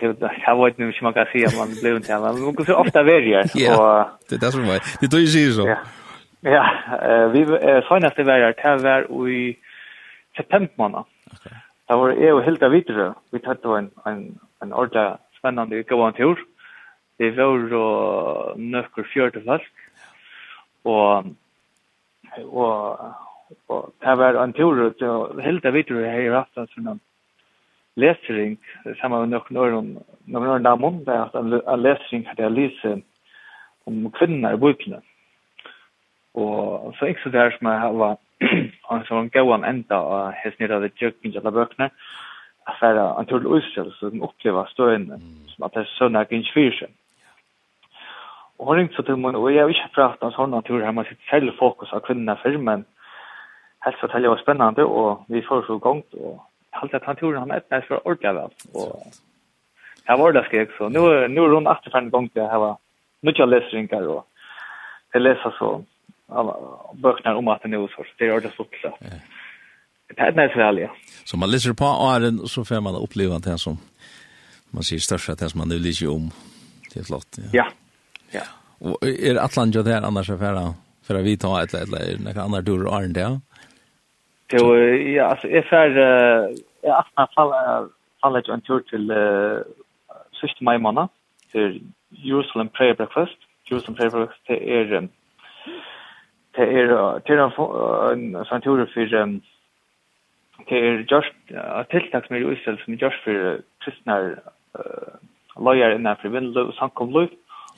jag 0.00 0.64
vet 0.64 0.78
inte 0.78 0.82
hur 0.82 1.02
man 1.02 1.12
kan 1.12 1.26
säga 1.26 1.48
man 1.58 1.68
blev 1.82 1.96
inte 1.96 2.12
men 2.12 2.42
man 2.42 2.56
kan 2.56 2.66
så 2.66 2.74
ofta 2.74 3.02
välja. 3.02 3.44
Ja, 3.54 4.10
det 4.28 4.34
är 4.34 4.40
det 4.40 4.52
som 4.52 4.66
var. 4.66 4.78
Det 5.00 5.08
tror 5.08 5.20
ju 5.20 5.26
säger 5.26 5.50
så. 5.50 5.76
Ja, 6.40 6.64
vi 7.32 7.44
senaste 7.88 8.22
var 8.22 8.38
det 8.38 8.82
var 8.82 9.28
i 9.28 9.56
september 10.36 10.70
månad. 10.76 11.04
Det 11.86 11.96
var 11.96 12.12
jag 12.12 12.36
och 12.36 12.44
Hilda 12.44 12.68
Vidre. 12.68 13.14
Vi 13.30 13.38
tatt 13.38 13.62
då 13.62 13.76
en, 13.76 13.90
en, 14.04 14.38
en 14.60 14.72
ordentlig 14.72 15.18
spännande 15.38 15.82
gåvantur. 15.82 16.38
Det 17.16 17.30
var 17.30 17.70
då 17.70 18.54
nöcker 18.56 19.02
fjörde 19.02 19.40
folk. 19.40 19.72
Och, 20.82 21.24
och, 22.52 23.00
och 23.66 23.90
det 23.98 24.14
var 24.14 24.34
en 24.34 24.52
tur, 24.52 25.40
Hilda 25.40 25.70
Vidre 25.70 26.06
har 26.06 26.20
ju 26.20 26.32
haft 26.32 26.56
en 26.56 26.66
sån 26.66 27.00
läsring 28.00 28.56
samma 29.00 29.20
med 29.20 29.28
några 29.28 29.44
någon 29.48 29.98
någon 30.24 30.46
öron 30.46 30.62
där 30.62 30.76
mun 30.76 31.04
där 31.04 31.18
att 31.18 31.34
en 31.34 31.82
läsring 31.82 32.26
hade 32.26 32.42
jag 32.42 32.52
läst 32.52 32.84
om 33.84 34.10
kvinnor 34.10 34.52
i 34.52 34.56
boken. 34.56 35.00
Och 36.32 36.94
så 36.96 37.06
inte 37.06 37.22
så 37.22 37.28
där 37.28 37.50
som 37.50 37.66
jag 37.66 37.92
var 37.92 38.16
en 38.90 39.04
som 39.04 39.28
gåan 39.28 39.64
ända 39.64 40.00
och 40.00 40.32
häst 40.32 40.58
ner 40.60 40.70
av 40.70 40.80
det 40.82 41.02
jökning 41.02 41.36
alla 41.36 41.50
böckerna 41.50 41.90
att 42.64 42.82
vara 42.82 43.20
en 43.20 43.26
tull 43.26 43.62
så 43.72 44.10
den 44.10 44.22
upplever 44.22 44.64
större 44.64 45.18
som 45.46 45.64
att 45.64 45.72
det 45.72 45.80
är 45.80 45.84
sådana 45.84 46.26
gynns 46.30 46.54
fyrsyn. 46.54 46.88
Och 48.56 48.66
hon 48.66 48.76
ringde 48.76 48.94
så 48.94 49.02
till 49.02 49.16
mig 49.16 49.36
och 49.36 49.52
jag 49.52 49.66
vill 49.66 49.76
inte 49.76 49.94
prata 49.94 50.26
om 50.26 50.32
sådana 50.32 50.62
turer 50.62 50.84
här 50.84 50.92
man 50.92 51.04
sitter 51.04 51.24
själv 51.24 51.52
fokus 51.52 51.92
av 51.92 52.00
kvinnorna 52.00 52.36
för 52.36 52.58
men 52.58 52.84
helst 53.80 54.00
så 54.00 54.06
att 54.06 54.22
det 54.22 54.28
var 54.28 54.36
spännande 54.36 54.84
och 54.84 55.24
vi 55.28 55.42
får 55.42 55.62
så 55.62 55.78
gångt 55.78 56.14
och 56.14 56.49
halt 56.70 56.94
at 56.94 57.02
han 57.04 57.16
tog 57.16 57.34
han 57.34 57.50
ett 57.50 57.70
när 57.70 57.80
för 57.80 58.08
ordla 58.08 58.32
väl 58.32 58.50
och 58.72 59.02
här 60.04 60.16
var 60.16 60.32
det 60.32 60.44
skrek 60.44 60.68
så 60.78 60.88
nu 60.88 61.28
nu 61.28 61.40
runt 61.40 61.68
efter 61.68 61.90
fem 61.90 62.10
gånger 62.10 62.30
det 62.34 62.46
här 62.46 62.58
var 62.58 62.76
mycket 63.22 63.48
läsningar 63.48 64.06
och 64.06 64.26
det 65.12 65.18
läser 65.18 65.54
så 65.58 65.84
bøkene 66.94 67.34
om 67.34 67.48
at 67.48 67.62
det 67.62 67.74
er 67.74 67.88
så 67.88 68.04
det 68.18 68.28
är 68.28 68.40
det 68.40 68.52
så 68.56 68.64
klart. 68.64 69.00
Det 70.08 70.18
er 70.18 70.32
nästan 70.32 70.58
väl 70.58 70.78
ja. 70.78 70.88
Så 71.24 71.36
man 71.36 71.50
läser 71.50 71.72
på 71.72 71.84
åren 71.84 72.48
så 72.48 72.64
får 72.64 72.80
man 72.80 72.94
uppleva 72.94 73.38
det 73.38 73.58
som 73.58 73.78
man 74.70 74.82
ser 74.82 74.98
största 74.98 75.34
det 75.34 75.50
som 75.50 75.58
man 75.58 75.68
nu 75.68 75.78
läser 75.78 76.08
om. 76.08 76.30
Det 76.94 77.00
är 77.00 77.04
flott. 77.04 77.38
Ja. 77.38 77.48
Ja. 77.52 77.66
ja. 78.30 78.42
Och 78.78 79.08
är 79.08 79.36
Atlantja 79.36 79.82
där 79.82 80.02
annars 80.02 80.30
affärer 80.30 80.72
för 81.02 81.14
att 81.14 81.24
vi 81.24 81.36
tar 81.36 81.62
ett 81.62 81.74
eller 81.74 81.98
ett 81.98 82.08
eller 82.08 82.18
några 82.18 82.42
andra 82.42 82.90
åren 82.90 83.12
där? 83.12 83.20
Ja. 83.20 83.40
Till 84.50 85.14
ja, 85.14 85.24
alltså 85.24 85.48
är 85.48 85.62
för 85.62 85.86
jag 86.82 86.98
aftan 86.98 87.28
falla 87.34 87.88
fall 88.20 88.42
ju 88.46 88.52
en 88.54 88.60
tur 88.60 88.80
till 88.80 89.12
sista 90.40 90.64
maj 90.64 90.78
månad 90.78 91.08
till 91.52 91.82
Jerusalem 92.08 92.68
prayer 92.68 92.94
breakfast. 92.94 93.38
Jerusalem 93.64 93.94
prayer 93.94 94.10
breakfast 94.10 94.46
till 94.46 94.56
är 94.56 95.08
det 96.56 96.62
är 96.62 97.20
till 97.20 97.38
en 97.38 98.44
sån 98.44 98.60
tur 98.60 98.86
för 98.86 99.00
det 100.66 100.78
är 100.78 101.06
just 101.08 101.34
uh, 101.50 101.82
tilltag 101.82 102.26
som 102.26 102.36
är 102.36 102.40
i 102.40 102.52
Israel 102.52 102.78
som 102.84 102.92
är 102.92 103.02
just 103.02 103.24
för 103.24 103.60
kristna 103.78 104.34
lojar 105.56 105.90
innanför 105.90 106.28
vindlöv 106.28 106.68
och 106.68 106.74
samkomlöv 106.74 107.28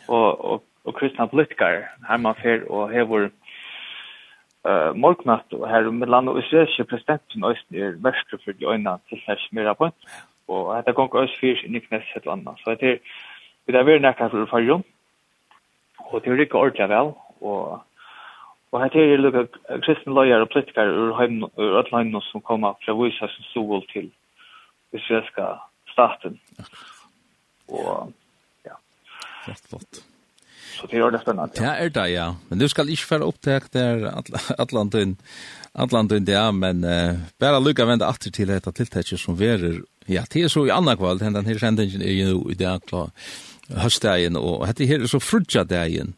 og 0.08 0.62
og 0.84 0.94
kristna 0.98 1.26
politikar 1.26 1.84
her 2.08 2.16
man 2.16 2.34
fer 2.34 2.64
og 2.70 2.90
hevur 2.90 3.28
uh, 4.68 4.92
morgnat 4.94 5.52
og 5.52 5.68
her 5.68 5.90
med 5.90 6.08
land 6.08 6.28
og 6.28 6.38
israelske 6.38 6.84
presidenten 6.84 7.44
og 7.44 7.56
er 7.72 7.98
verskru 8.04 8.38
for 8.44 8.52
de 8.52 8.66
øyna 8.66 8.98
til 9.08 9.22
her 9.26 9.36
smira 9.48 9.74
på 9.74 9.90
og 10.48 10.76
dette 10.76 10.92
gong 10.92 11.14
Øyst 11.14 11.38
fyrir 11.40 11.64
inn 11.64 11.76
i 11.76 11.84
knesset 11.84 12.26
landa 12.26 12.56
så 12.64 12.74
det 12.80 12.96
er 12.96 12.98
det 13.66 13.78
er 13.78 13.86
veri 13.86 14.02
nekka 14.02 14.26
for 14.28 14.50
farjon 14.50 14.84
og 16.12 16.20
det 16.24 16.32
er 16.32 16.38
rikka 16.40 16.58
ordla 16.58 16.88
vel. 16.90 17.14
Og 17.40 17.82
og 18.72 18.80
her 18.80 18.94
er 18.96 19.20
lukka 19.20 19.42
kristne 19.84 20.14
loyar 20.16 20.40
og 20.40 20.48
politikar 20.52 20.88
ur 20.88 21.12
heim 21.18 21.42
ur 21.44 21.76
öll 21.80 22.20
som 22.30 22.40
koma 22.40 22.72
fra 22.84 22.94
vise 22.94 23.18
som 23.18 23.44
stod 23.50 23.82
til 23.92 24.10
israelska 24.92 25.58
staten. 25.92 26.40
Og 27.68 28.12
ja. 28.64 28.74
Flott, 29.44 29.68
flott 29.68 30.11
så 30.82 30.88
det 30.90 30.98
är 30.98 31.10
det 31.10 31.20
spennende. 31.20 31.52
Ja, 31.56 31.74
er 31.78 31.88
det 31.88 32.08
ja. 32.10 32.34
Men 32.48 32.58
du 32.58 32.68
skal 32.68 32.90
ikke 32.90 33.06
fara 33.06 33.24
opptak 33.24 33.72
der, 33.72 33.96
där 33.96 35.16
Atlanten. 35.74 36.28
ja, 36.28 36.50
men 36.52 36.84
uh, 36.84 37.18
bara 37.38 37.58
lucka 37.58 37.84
vende 37.84 38.06
atter 38.06 38.30
til 38.30 38.48
dette 38.48 38.72
tiltaket 38.72 39.20
som 39.20 39.38
verer. 39.38 39.82
Ja, 40.06 40.24
det 40.30 40.42
är 40.42 40.48
så 40.48 40.66
i 40.66 40.70
andre 40.70 40.96
kvall, 40.96 41.18
den 41.18 41.46
här 41.46 41.58
sendingen 41.58 42.02
er 42.02 42.12
jo 42.12 42.50
i 42.50 42.54
det 42.54 42.80
klar. 42.86 43.10
høstdagen, 43.68 44.36
og 44.36 44.66
dette 44.66 44.86
her 44.86 45.02
er 45.02 45.06
så 45.06 45.20
frutja 45.20 45.64
dagen. 45.64 46.14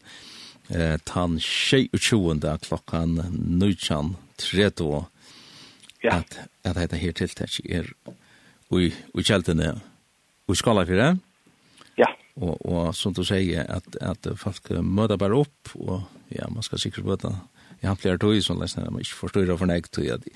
Eh 0.69 0.97
tan 1.05 1.39
22 1.39 2.57
klokkan 2.61 3.21
19:30. 3.61 5.05
Ja. 6.01 6.11
at, 6.11 6.37
att 6.63 6.89
det 6.89 6.97
här 6.97 7.11
tilltäcke 7.11 7.61
är 7.65 7.93
och 8.67 8.79
och 9.13 9.23
kältene. 9.25 9.81
Och 10.45 10.57
skala 10.57 10.85
för 10.85 10.93
det 10.93 11.17
og, 12.35 12.55
og 12.67 12.95
som 12.95 13.13
du 13.15 13.23
sier, 13.23 13.63
at, 13.71 13.85
at 14.03 14.27
folk 14.39 14.71
møter 14.83 15.19
bare 15.19 15.37
opp, 15.45 15.75
og 15.79 16.03
ja, 16.33 16.49
man 16.51 16.65
skal 16.65 16.81
sikkert 16.81 17.07
møte, 17.07 17.31
jeg 17.81 17.91
har 17.91 17.99
flere 17.99 18.19
tog, 18.19 18.35
som 18.43 18.59
leser, 18.59 18.87
man 18.89 19.03
ikke 19.03 19.21
forstår 19.21 19.47
det 19.47 19.59
for 19.59 19.71
nek 19.71 19.87
tog, 19.93 20.09
at 20.17 20.27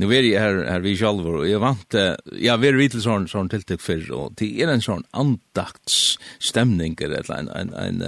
nu 0.00 0.08
er 0.08 0.24
jeg 0.24 0.40
her, 0.40 0.58
her 0.66 0.84
vi 0.84 0.94
selv, 0.96 1.24
og 1.28 1.46
jeg 1.48 1.60
vant, 1.62 1.96
ja, 2.40 2.56
vi 2.60 2.68
er 2.68 2.78
vidt 2.78 2.96
til 2.96 3.04
sånn, 3.04 3.28
sånn 3.30 3.50
tiltak 3.52 3.82
for 3.84 4.12
og 4.16 4.36
det 4.40 4.48
er 4.60 4.72
en 4.72 4.84
sånn 4.84 5.04
andaktsstemning, 5.16 6.96
eller 7.04 7.28
en, 7.36 7.50
en, 7.56 7.74
en, 7.76 8.04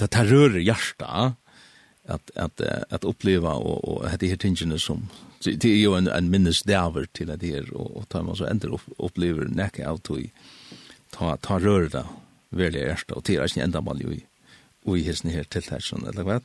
det 0.00 0.10
tar 0.10 0.30
rører 0.30 0.62
hjertet, 0.62 1.38
at, 2.04 2.34
at, 2.36 2.60
at 2.92 3.06
oppleva 3.08 3.54
og, 3.56 3.78
og 3.88 4.02
hette 4.10 4.28
her 4.28 4.40
tingene 4.40 4.76
som, 4.82 5.06
det 5.44 5.64
er 5.64 5.78
jo 5.78 5.94
en, 5.96 6.10
en 6.12 6.28
minnesdaver 6.32 7.06
til 7.16 7.30
det 7.32 7.46
her, 7.46 7.70
og, 7.72 7.94
og 8.00 8.10
tar 8.12 8.26
man 8.26 8.36
så 8.38 8.48
ender 8.50 8.74
opplever 8.98 9.48
nekka 9.48 9.86
av 9.88 10.02
tog, 10.04 10.26
ta, 11.14 11.36
ta 11.40 11.58
rör 11.62 11.88
det, 11.92 12.04
veldig 12.58 12.82
erst, 12.90 13.12
og 13.12 13.24
det 13.26 13.38
er 13.38 13.48
ikke 13.48 13.64
enda 13.64 13.82
man 13.84 14.02
jo 14.02 14.12
i, 14.14 14.20
i 14.94 15.04
hilsen 15.06 15.32
her 15.34 15.46
til 15.50 15.64
her, 15.70 15.82
sånn, 15.84 16.06
eller 16.10 16.26
hva? 16.26 16.40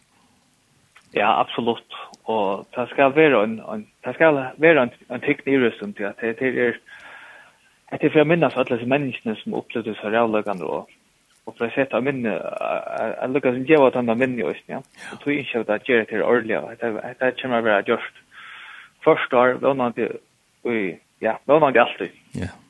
Ja, 1.15 1.32
absolutt. 1.39 1.98
Og 2.30 2.67
det 2.76 2.86
skal 2.91 3.15
være 3.15 3.43
en, 3.43 3.58
en, 3.74 3.88
det 4.06 4.13
skal 4.15 4.38
være 4.62 4.86
en, 4.86 4.93
en 5.10 5.26
teknik 5.26 5.48
i 5.58 5.93
til 5.98 6.10
at 6.12 6.22
det, 6.22 6.36
det 6.39 6.54
er 6.69 6.80
at 7.89 8.02
det 8.02 8.12
er 8.12 8.13
for 8.13 8.22
å 8.22 8.30
minnes 8.30 8.54
alle 8.54 8.76
disse 8.76 8.86
menneskene 8.86 9.34
som 9.39 9.56
opplevde 9.58 9.95
seg 9.98 10.13
rævløkene 10.13 10.65
og 10.65 10.95
og 11.50 11.56
for 11.58 11.65
å 11.65 11.74
sette 11.74 11.98
av 11.98 12.04
minne 12.06 12.30
jeg 12.30 13.30
lukker 13.34 13.56
som 13.56 13.63
gjør 13.65 13.88
at 13.88 13.95
han 13.98 14.12
har 14.12 14.17
minne 14.19 14.38
i 14.38 14.45
oss 14.45 14.60
ja. 14.69 14.84
og 15.13 15.22
tog 15.24 15.34
ikke 15.34 15.63
at 15.63 15.69
det 15.72 15.88
gjør 15.88 16.04
det 16.04 16.10
til 16.12 16.26
årlig 16.28 16.58
og 16.60 16.84
det 16.84 17.32
kommer 17.41 17.63
å 17.63 17.65
være 17.65 17.88
gjort 17.88 18.26
Først 19.04 19.34
år, 19.34 19.54
vannande, 19.63 20.10
ja, 21.24 21.38
vannande 21.48 21.80
alltid. 21.80 22.12
Ja. 22.36 22.39
Yeah. 22.50 22.68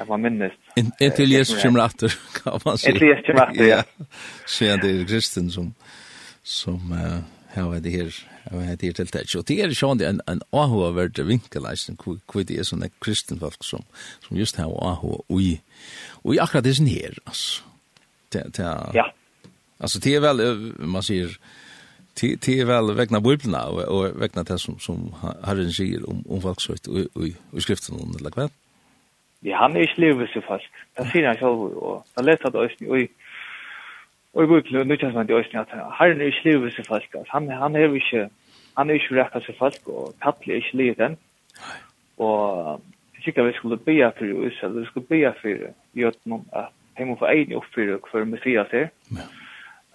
Jeg 0.00 0.08
var 0.08 0.16
minnes. 0.16 0.52
Ett 1.00 1.18
Jesus 1.18 1.62
kommer 1.62 1.84
åter 1.84 2.14
kan 2.42 2.60
man 2.64 2.78
säga. 2.78 2.94
Ett 2.94 3.02
Jesus 3.02 3.26
kommer 3.26 3.50
åter. 3.50 3.66
Ja. 3.66 3.82
Så 4.46 4.64
det 4.64 4.90
är 4.90 5.04
Kristen 5.04 5.50
som 5.50 5.74
som 6.42 6.92
eh 6.92 7.20
har 7.54 7.80
det 7.80 7.90
här 7.90 8.26
har 8.50 8.60
det 8.60 8.66
här 8.66 8.76
till 8.76 9.06
det. 9.06 9.34
Och 9.34 9.44
det 9.44 9.60
är 9.60 9.68
ju 9.68 9.90
ändå 9.90 10.04
en 10.04 10.20
en 10.26 10.42
ahua 10.50 10.90
vart 10.90 11.16
det 11.16 11.22
vinkelisen 11.22 11.96
kvitt 12.32 12.48
det 12.48 12.58
är 12.58 12.62
såna 12.62 12.88
kristen 13.00 13.40
folk 13.40 13.64
som 13.64 13.82
som 14.28 14.36
just 14.36 14.56
har 14.56 14.92
ahua 14.92 15.22
oj. 15.28 15.60
Oj 16.22 16.38
akkurat 16.38 16.64
det 16.64 16.70
är 16.70 16.86
här 16.86 17.18
alltså. 17.24 17.62
Det 18.28 18.56
det 18.56 18.90
Ja. 18.94 19.12
Alltså 19.78 19.98
det 19.98 20.14
är 20.14 20.20
väl 20.20 20.72
man 20.78 21.02
säger 21.02 21.38
det 22.20 22.48
är 22.48 22.64
väl 22.64 22.94
vägna 22.94 23.20
bibeln 23.20 23.54
och 23.54 24.22
vägna 24.22 24.42
det 24.42 24.58
som 24.58 24.78
som 24.78 25.14
Herren 25.42 25.72
säger 25.72 26.08
om 26.10 26.24
om 26.28 26.42
folks 26.42 26.68
och 26.68 27.26
i 27.56 27.60
skriften 27.60 28.14
eller 28.18 28.32
vad? 28.36 28.50
vi 29.40 29.50
han 29.50 29.76
er 29.76 29.80
ikke 29.80 30.00
livet 30.00 30.28
så 30.28 30.40
fast. 30.48 30.72
Det 30.98 31.06
sier 31.12 31.28
han 31.28 31.38
selv, 31.38 31.60
og 31.80 32.04
han 32.16 32.24
leser 32.24 32.46
at 32.46 32.62
Øysten, 32.64 32.90
og 32.90 33.08
og 34.34 34.44
i 34.44 34.46
bøkene, 34.46 34.80
og 34.80 34.86
nødvendig 34.86 35.14
man 35.14 35.26
til 35.26 35.36
Øysten, 35.36 35.58
at 35.58 35.66
han 35.70 36.20
er 36.20 36.24
ikke 36.24 36.44
livet 36.44 36.72
så 36.72 36.82
fast. 36.88 37.30
Han, 37.32 37.48
han 37.48 37.76
er 37.76 37.94
ikke, 37.94 38.28
han 38.78 38.90
er 38.90 38.94
ikke 38.94 39.22
rekka 39.22 39.40
så 39.40 39.52
fast, 39.58 39.88
og 39.88 40.14
kattelig 40.22 40.52
er 40.52 40.56
ikke 40.56 40.76
livet 40.76 40.98
den. 40.98 41.18
Og 42.18 42.80
jeg 43.14 43.24
sikker 43.24 43.42
vi 43.42 43.52
skulle 43.52 43.76
be 43.76 44.12
for 44.18 44.24
Israel, 44.24 44.80
vi 44.80 44.86
skulle 44.86 45.06
be 45.06 45.34
for 45.40 45.48
Jøtnen, 45.94 46.46
at 46.52 46.68
de 46.98 47.04
må 47.04 47.16
få 47.18 47.24
egen 47.24 47.52
oppfyrer 47.52 47.98
for 48.10 48.24
Messias 48.24 48.66
er. 48.72 48.86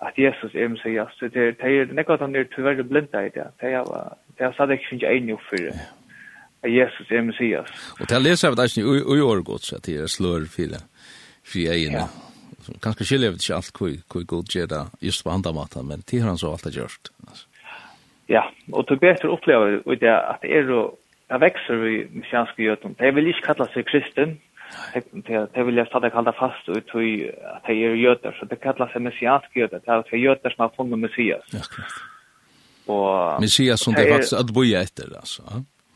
At 0.02 0.14
Jesus 0.18 0.56
er 0.56 0.68
Messias, 0.68 1.12
så 1.20 1.28
det 1.28 1.56
er 1.60 1.86
det 1.86 1.96
nekka 1.96 2.14
at 2.14 2.20
han 2.20 2.36
er 2.36 2.44
tyverre 2.44 2.84
blinda 2.84 3.20
i 3.20 3.30
det. 3.30 3.48
Det 3.62 3.74
er 3.74 3.84
det 4.38 4.46
er 4.46 4.52
satt 4.52 4.70
ikke 4.70 4.90
finnes 4.90 5.04
egen 5.04 5.32
oppfyrer. 5.32 5.72
Ja 5.74 6.05
at 6.66 6.74
Jesus 6.74 7.12
er 7.12 7.26
Messias. 7.26 7.72
Og 8.00 8.08
til 8.08 8.18
å 8.18 8.24
lese 8.24 8.50
av 8.50 8.58
det 8.58 8.68
er 8.68 8.86
i 9.16 9.22
årgods 9.24 9.74
at 9.78 9.86
det 9.88 9.98
er 10.04 10.12
slør 10.12 10.48
fire, 10.52 10.82
egen. 11.54 12.00
Ja. 12.00 12.08
Kanskje 12.82 13.06
skiljer 13.06 13.36
vi 13.36 13.42
ikke 13.44 13.58
alt 13.60 13.78
hvor 14.10 14.24
god 14.34 14.56
gjør 14.56 14.70
det 14.72 14.84
just 15.06 15.24
på 15.24 15.34
andre 15.34 15.54
måten, 15.54 15.86
men 15.88 16.02
til 16.02 16.26
han 16.26 16.40
så 16.42 16.56
alt 16.56 16.66
er 16.66 16.80
gjørst. 16.80 17.12
Ja, 18.30 18.48
og 18.74 18.88
til 18.90 18.98
bedre 18.98 19.30
opplever 19.30 19.82
vi 19.86 20.00
det 20.02 20.14
at 20.14 20.42
det 20.42 20.54
er 20.60 20.72
jo 20.72 20.86
Jeg 21.26 21.42
vekser 21.42 21.80
i 21.90 21.96
messianske 22.14 22.62
jøden. 22.62 22.92
De 23.00 23.10
vil 23.18 23.28
ikke 23.28 23.48
kalla 23.48 23.66
seg 23.74 23.88
kristen, 23.90 24.36
det 24.94 25.64
vil 25.66 25.80
jeg 25.80 25.88
stadig 25.90 26.12
kalla 26.14 26.34
fast 26.38 26.68
ut 26.70 26.92
i 27.02 27.14
at 27.50 27.66
det 27.66 27.78
er 27.82 27.96
jötar, 27.98 28.36
så 28.38 28.46
det 28.46 28.60
kallas 28.62 28.94
seg 28.94 29.02
messiansk 29.02 29.58
jötar, 29.58 29.82
det 29.82 30.14
er 30.14 30.22
jötar 30.22 30.54
som 30.54 30.68
har 30.68 30.76
funnet 30.78 31.00
messias. 31.00 31.48
Ja, 31.54 31.64
klart. 31.66 31.98
Og, 32.86 33.42
messias 33.42 33.82
som 33.82 33.94
det 33.94 34.06
faktisk 34.12 34.40
att 34.40 34.54
boja 34.54 34.82
etter, 34.82 35.10
altså. 35.18 35.44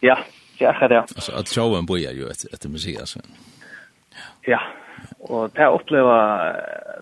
Ja, 0.02 0.18
Ja, 0.60 0.88
ja. 0.90 1.02
Alltså 1.02 1.32
att 1.32 1.48
showen 1.48 1.86
bojar 1.86 2.12
ju 2.12 2.28
ett 2.28 2.54
ett 2.54 2.66
museum 2.66 3.06
så. 3.06 3.20
Ja. 4.46 4.60
Og 5.20 5.52
det 5.56 5.62
jeg 5.62 5.70
opplever, 5.70 6.56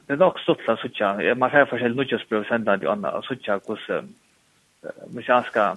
det 0.08 0.14
er 0.14 0.22
nok 0.22 0.40
stått 0.40 0.66
av 0.70 0.78
suttja, 0.82 1.16
man 1.36 1.52
ser 1.52 1.66
forskjellige 1.70 1.98
nødgjøsbrøv 1.98 2.46
senda 2.46 2.76
til 2.78 2.90
andre, 2.90 3.12
og 3.18 3.24
suttja 3.26 3.58
hvordan 3.66 4.10
musianska 5.14 5.76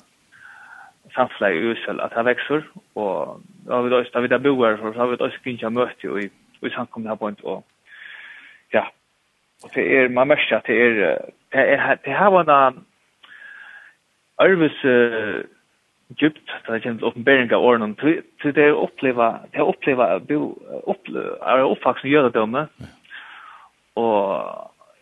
samfunnet 1.14 1.56
i 1.56 1.62
Øsel, 1.70 2.00
at 2.00 2.12
det 2.16 2.24
vekser, 2.24 2.62
og 2.94 3.40
da 3.68 3.80
vi 3.80 3.90
da 4.14 4.20
vi 4.20 4.28
da 4.28 4.38
boer, 4.38 4.76
så 4.76 4.92
har 4.96 5.06
vi 5.06 5.16
da 5.16 5.30
skrinja 5.30 5.68
kunnet 5.68 5.78
møte 5.78 6.24
i, 6.24 6.30
i 6.66 6.72
samkommet 6.74 7.10
her 7.10 7.20
point 7.20 7.40
en, 7.40 7.46
og 7.46 7.64
ja, 8.72 8.84
og 9.62 9.70
det 9.74 9.84
er, 9.96 10.08
man 10.08 10.28
merker 10.28 10.56
at 10.56 10.66
det 10.66 10.76
er, 10.80 11.16
det 11.52 11.60
er, 11.72 11.94
det 12.04 12.18
her 12.18 12.30
var 12.30 12.68
en 12.68 12.84
Ørvis, 14.40 14.84
djupt 16.16 16.48
där 16.66 16.72
det 16.72 16.80
känns 16.80 17.02
uppenbarligen 17.02 17.54
av 17.54 17.64
orden 17.64 17.94
till 17.94 18.52
det 18.54 18.70
uppleva 18.70 19.40
det 19.52 19.60
uppleva 19.60 20.18
bo 20.18 20.58
uppleva 20.86 21.58
är 21.58 21.70
uppvuxen 21.70 22.10
göra 22.10 22.28
döme 22.30 22.66
och 23.94 24.10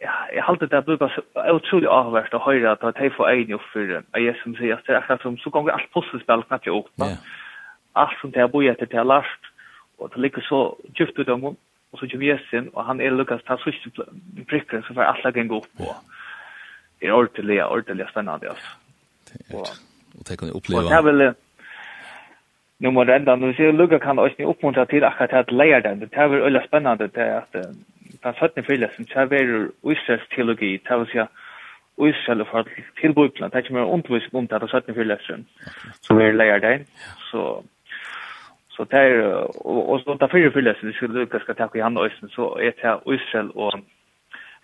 ja 0.00 0.14
jag 0.34 0.42
håller 0.42 0.60
det 0.60 0.66
där 0.66 0.96
bara 0.96 1.14
så 1.14 1.52
otroligt 1.52 1.88
avvärst 1.88 2.34
att 2.34 2.42
höra 2.42 2.72
att 2.72 2.94
det 2.94 3.10
får 3.10 3.30
en 3.30 3.48
ju 3.48 3.58
för 3.58 4.02
jag 4.12 4.36
som 4.42 4.54
säger 4.54 4.74
att 4.74 4.86
det 4.86 4.92
är 4.92 5.18
som 5.22 5.36
så 5.36 5.50
gånger 5.50 5.72
allt 5.72 5.92
pusselspel 5.92 6.42
knappt 6.42 6.66
jag 6.66 6.76
upp 6.76 6.90
allt 7.92 8.18
som 8.20 8.30
det 8.30 8.40
har 8.40 8.48
bojat 8.48 8.78
till 8.78 9.02
last 9.02 9.42
och 9.98 10.10
det 10.14 10.20
ligger 10.20 10.40
så 10.40 10.76
djupt 10.94 11.18
ut 11.18 11.28
om 11.28 11.56
och 11.90 11.98
så 11.98 12.08
kommer 12.08 12.24
Jessen 12.24 12.68
och 12.68 12.84
han 12.84 13.00
är 13.00 13.10
Lukas 13.10 13.44
tar 13.44 13.56
sista 13.56 14.02
pricken 14.46 14.82
så 14.82 14.94
får 14.94 15.02
alla 15.02 15.30
gå 15.30 15.58
upp. 15.58 15.76
På 15.78 15.96
det 16.98 17.06
är 17.06 17.12
ordentligt 17.12 17.64
ordentligt 17.64 18.08
spännande 18.08 18.50
alltså 18.50 19.87
og 20.14 20.28
det 20.28 20.38
kan 20.38 20.52
oppleva. 20.52 20.82
Og 20.82 20.90
det 20.90 20.96
er 20.98 21.02
vel, 21.02 21.34
nu 22.78 22.90
må 22.90 23.04
det 23.04 23.14
renda, 23.14 23.34
nu 23.36 23.52
sier 23.52 23.72
Luka 23.72 23.98
kan 23.98 24.18
også 24.18 24.46
oppmuntra 24.46 24.84
til 24.84 25.04
akkurat 25.04 25.30
til 25.30 25.36
at 25.36 25.52
leir 25.52 25.80
den, 25.80 26.00
det 26.00 26.08
er 26.12 26.28
vel 26.28 26.42
veldig 26.42 26.62
spennende, 26.66 27.08
til 27.08 27.22
er 27.22 27.40
at 27.40 27.52
den 28.22 28.34
17. 28.34 28.64
frilesen, 28.64 29.04
det 29.04 29.16
er 29.16 29.24
vel 29.24 29.70
Israels 29.92 30.28
teologi, 30.34 30.72
det 30.72 30.90
er 30.90 31.02
vel 31.02 31.10
sier, 31.12 31.26
Israel 31.98 32.44
for 32.50 32.62
til 33.00 33.14
Bibelen, 33.14 33.50
det 33.50 33.54
er 33.54 33.58
ikke 33.58 33.74
mer 33.74 33.92
undervisning 33.94 34.34
om 34.34 34.48
det, 34.48 34.62
er 34.62 34.66
17. 34.66 34.94
frilesen, 34.94 35.48
som 36.02 36.20
er 36.20 36.32
leir 36.32 36.58
den, 36.58 36.86
så 37.30 37.62
så 38.70 38.84
det 38.90 38.98
er, 38.98 39.22
og 39.66 39.88
og 39.90 40.00
så 40.00 40.16
den 40.20 40.30
fyrre 40.30 40.52
frilesen, 40.52 40.88
hvis 40.88 41.00
Luka 41.00 41.38
skal 41.38 41.54
takke 41.54 41.78
i 41.78 41.82
han 41.82 41.96
og 41.96 42.10
så 42.10 42.44
er 42.62 42.70
det 42.82 43.14
Israel 43.14 43.50
og 43.54 43.72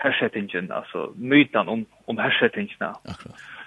hersettingen, 0.05 0.73
altså 0.73 1.13
mytan 1.17 1.69
om, 1.69 1.87
om 2.07 2.19
hersettingene. 2.19 2.89
Akkurat 2.89 3.64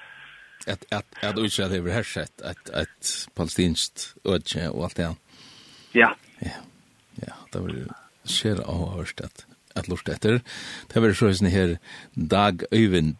At 0.67 0.86
at 0.91 1.06
att 1.23 1.38
Israel 1.38 1.71
har 1.71 1.93
hersett 1.93 2.41
at 2.41 2.69
at 2.73 3.27
palestinskt 3.36 4.15
öde 4.25 4.69
og 4.69 4.84
alt 4.84 4.97
det. 4.97 5.15
Ja. 5.93 6.15
Ja. 6.41 6.60
Ja, 7.27 7.34
det 7.53 7.62
var 7.62 7.73
skjer 8.25 8.60
av 8.62 8.89
hörst 8.97 9.21
at 9.21 9.45
att 9.75 9.88
lust 9.88 10.10
efter. 10.10 10.41
Det 10.93 10.99
var 10.99 11.13
så 11.13 11.27
här 11.27 11.49
her 11.49 11.77
dag 12.13 12.63
øyvind 12.71 13.17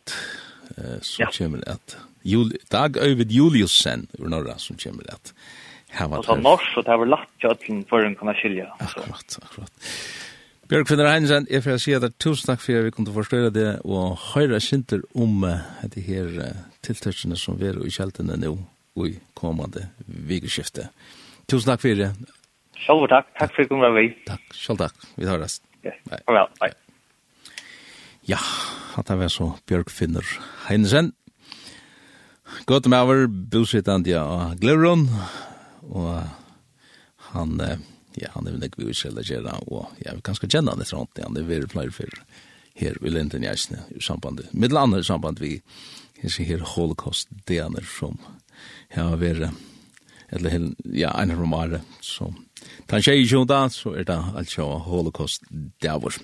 eh 0.77 1.01
så 1.01 1.25
kommer 1.38 1.69
at 1.69 1.97
Jul 2.23 2.51
dag 2.71 2.97
øyvind 2.97 3.31
Juliusen 3.31 4.07
ur 4.19 4.27
norra 4.27 4.57
som 4.57 4.77
kommer 4.77 5.03
at. 5.13 5.33
här 5.89 6.07
var 6.07 6.17
det. 6.17 6.23
Så 6.23 6.36
norsk 6.36 6.77
og 6.77 6.86
det 6.86 6.97
var 6.97 7.05
lagt 7.05 7.45
att 7.45 7.89
for 7.89 8.05
en 8.05 8.15
kunna 8.15 8.33
skilja. 8.33 8.75
Akkurat, 8.79 9.39
akkurat. 9.41 9.71
Bjørk 10.67 10.89
Finner 10.89 11.08
Heinsen, 11.08 11.45
jeg 11.47 11.63
får 11.63 11.77
si 11.80 11.93
at 11.95 12.03
det 12.03 12.10
er 12.10 12.15
tusen 12.19 12.49
takk 12.49 12.60
for 12.60 12.75
at 12.75 12.84
vi 12.84 12.91
kunne 12.91 13.13
forstøre 13.15 13.51
det, 13.56 13.69
og 13.88 14.17
høyre 14.34 14.60
kjenter 14.60 14.99
om 15.15 15.45
uh, 15.47 15.62
de 15.93 16.03
her 16.03 16.27
uh, 16.43 16.58
tiltørsene 16.84 17.39
som 17.39 17.56
vi 17.56 17.69
er 17.69 17.80
i 17.88 17.91
kjeltene 17.93 18.36
nå, 18.41 18.51
og 18.99 19.08
i 19.08 19.13
kommende 19.38 19.86
vikeskiftet. 20.27 20.91
Tusen 21.47 21.71
takk 21.71 21.86
for 21.86 22.01
det. 22.01 22.12
Selv 22.84 23.08
takk. 23.08 23.32
Takk 23.39 23.56
for 23.56 23.63
at 23.63 23.71
du 23.71 23.71
kom 23.71 23.86
med 23.86 24.19
Takk. 24.27 24.43
Selv 24.60 24.84
takk. 24.84 25.08
Vi 25.15 25.30
tar 25.30 25.39
rest. 25.39 25.63
Yes. 25.86 26.03
farvel. 26.12 26.51
Bye. 26.60 26.75
Ja, 28.27 28.43
at 28.99 29.08
det 29.08 29.19
var 29.23 29.32
så 29.32 29.53
Bjørk 29.71 29.89
Finner 29.89 30.38
Heinsen. 30.67 31.13
Godt 32.67 32.91
med 32.91 32.99
over, 32.99 33.27
bosittende 33.27 34.19
av 34.19 34.58
Glevron, 34.60 35.08
og 35.88 36.25
han... 37.32 37.62
Eh, 37.62 37.93
ja, 38.21 38.32
han 38.34 38.47
er 38.47 38.56
vel 38.56 38.67
ikke 38.67 38.82
vi 38.82 38.91
utskjellet 38.91 39.30
gjøre, 39.30 39.53
og 39.67 39.93
jeg 40.03 40.15
vil 40.15 40.25
ganske 40.25 40.49
kjenne 40.49 40.73
han 40.73 40.84
etter 40.84 40.97
hånden, 40.97 41.23
han 41.27 41.39
er 41.39 41.49
veldig 41.49 41.71
flere 41.73 41.93
for 41.95 42.19
her 42.77 42.97
i 43.01 43.13
Linden 43.13 43.45
Gjæsne, 43.45 43.84
i 43.97 44.01
samband, 44.03 44.43
med 44.51 44.73
landet 44.73 45.06
i 45.06 45.08
samband 45.08 45.41
vi, 45.41 45.58
jeg 46.21 46.34
sier 46.34 46.51
her 46.51 46.65
holocaust-deaner 46.75 47.86
som 47.89 48.17
har 48.93 49.17
vært, 49.21 49.53
eller 50.34 50.71
ja, 50.93 51.13
en 51.21 51.36
romare, 51.38 51.82
som, 52.01 52.36
tan 52.89 53.03
tjej 53.06 53.23
i 53.23 53.30
tjoda, 53.30 53.65
så 53.73 53.95
er 53.97 54.08
det 54.10 54.17
alt 54.17 54.58
holocaust-deaner. 54.89 56.19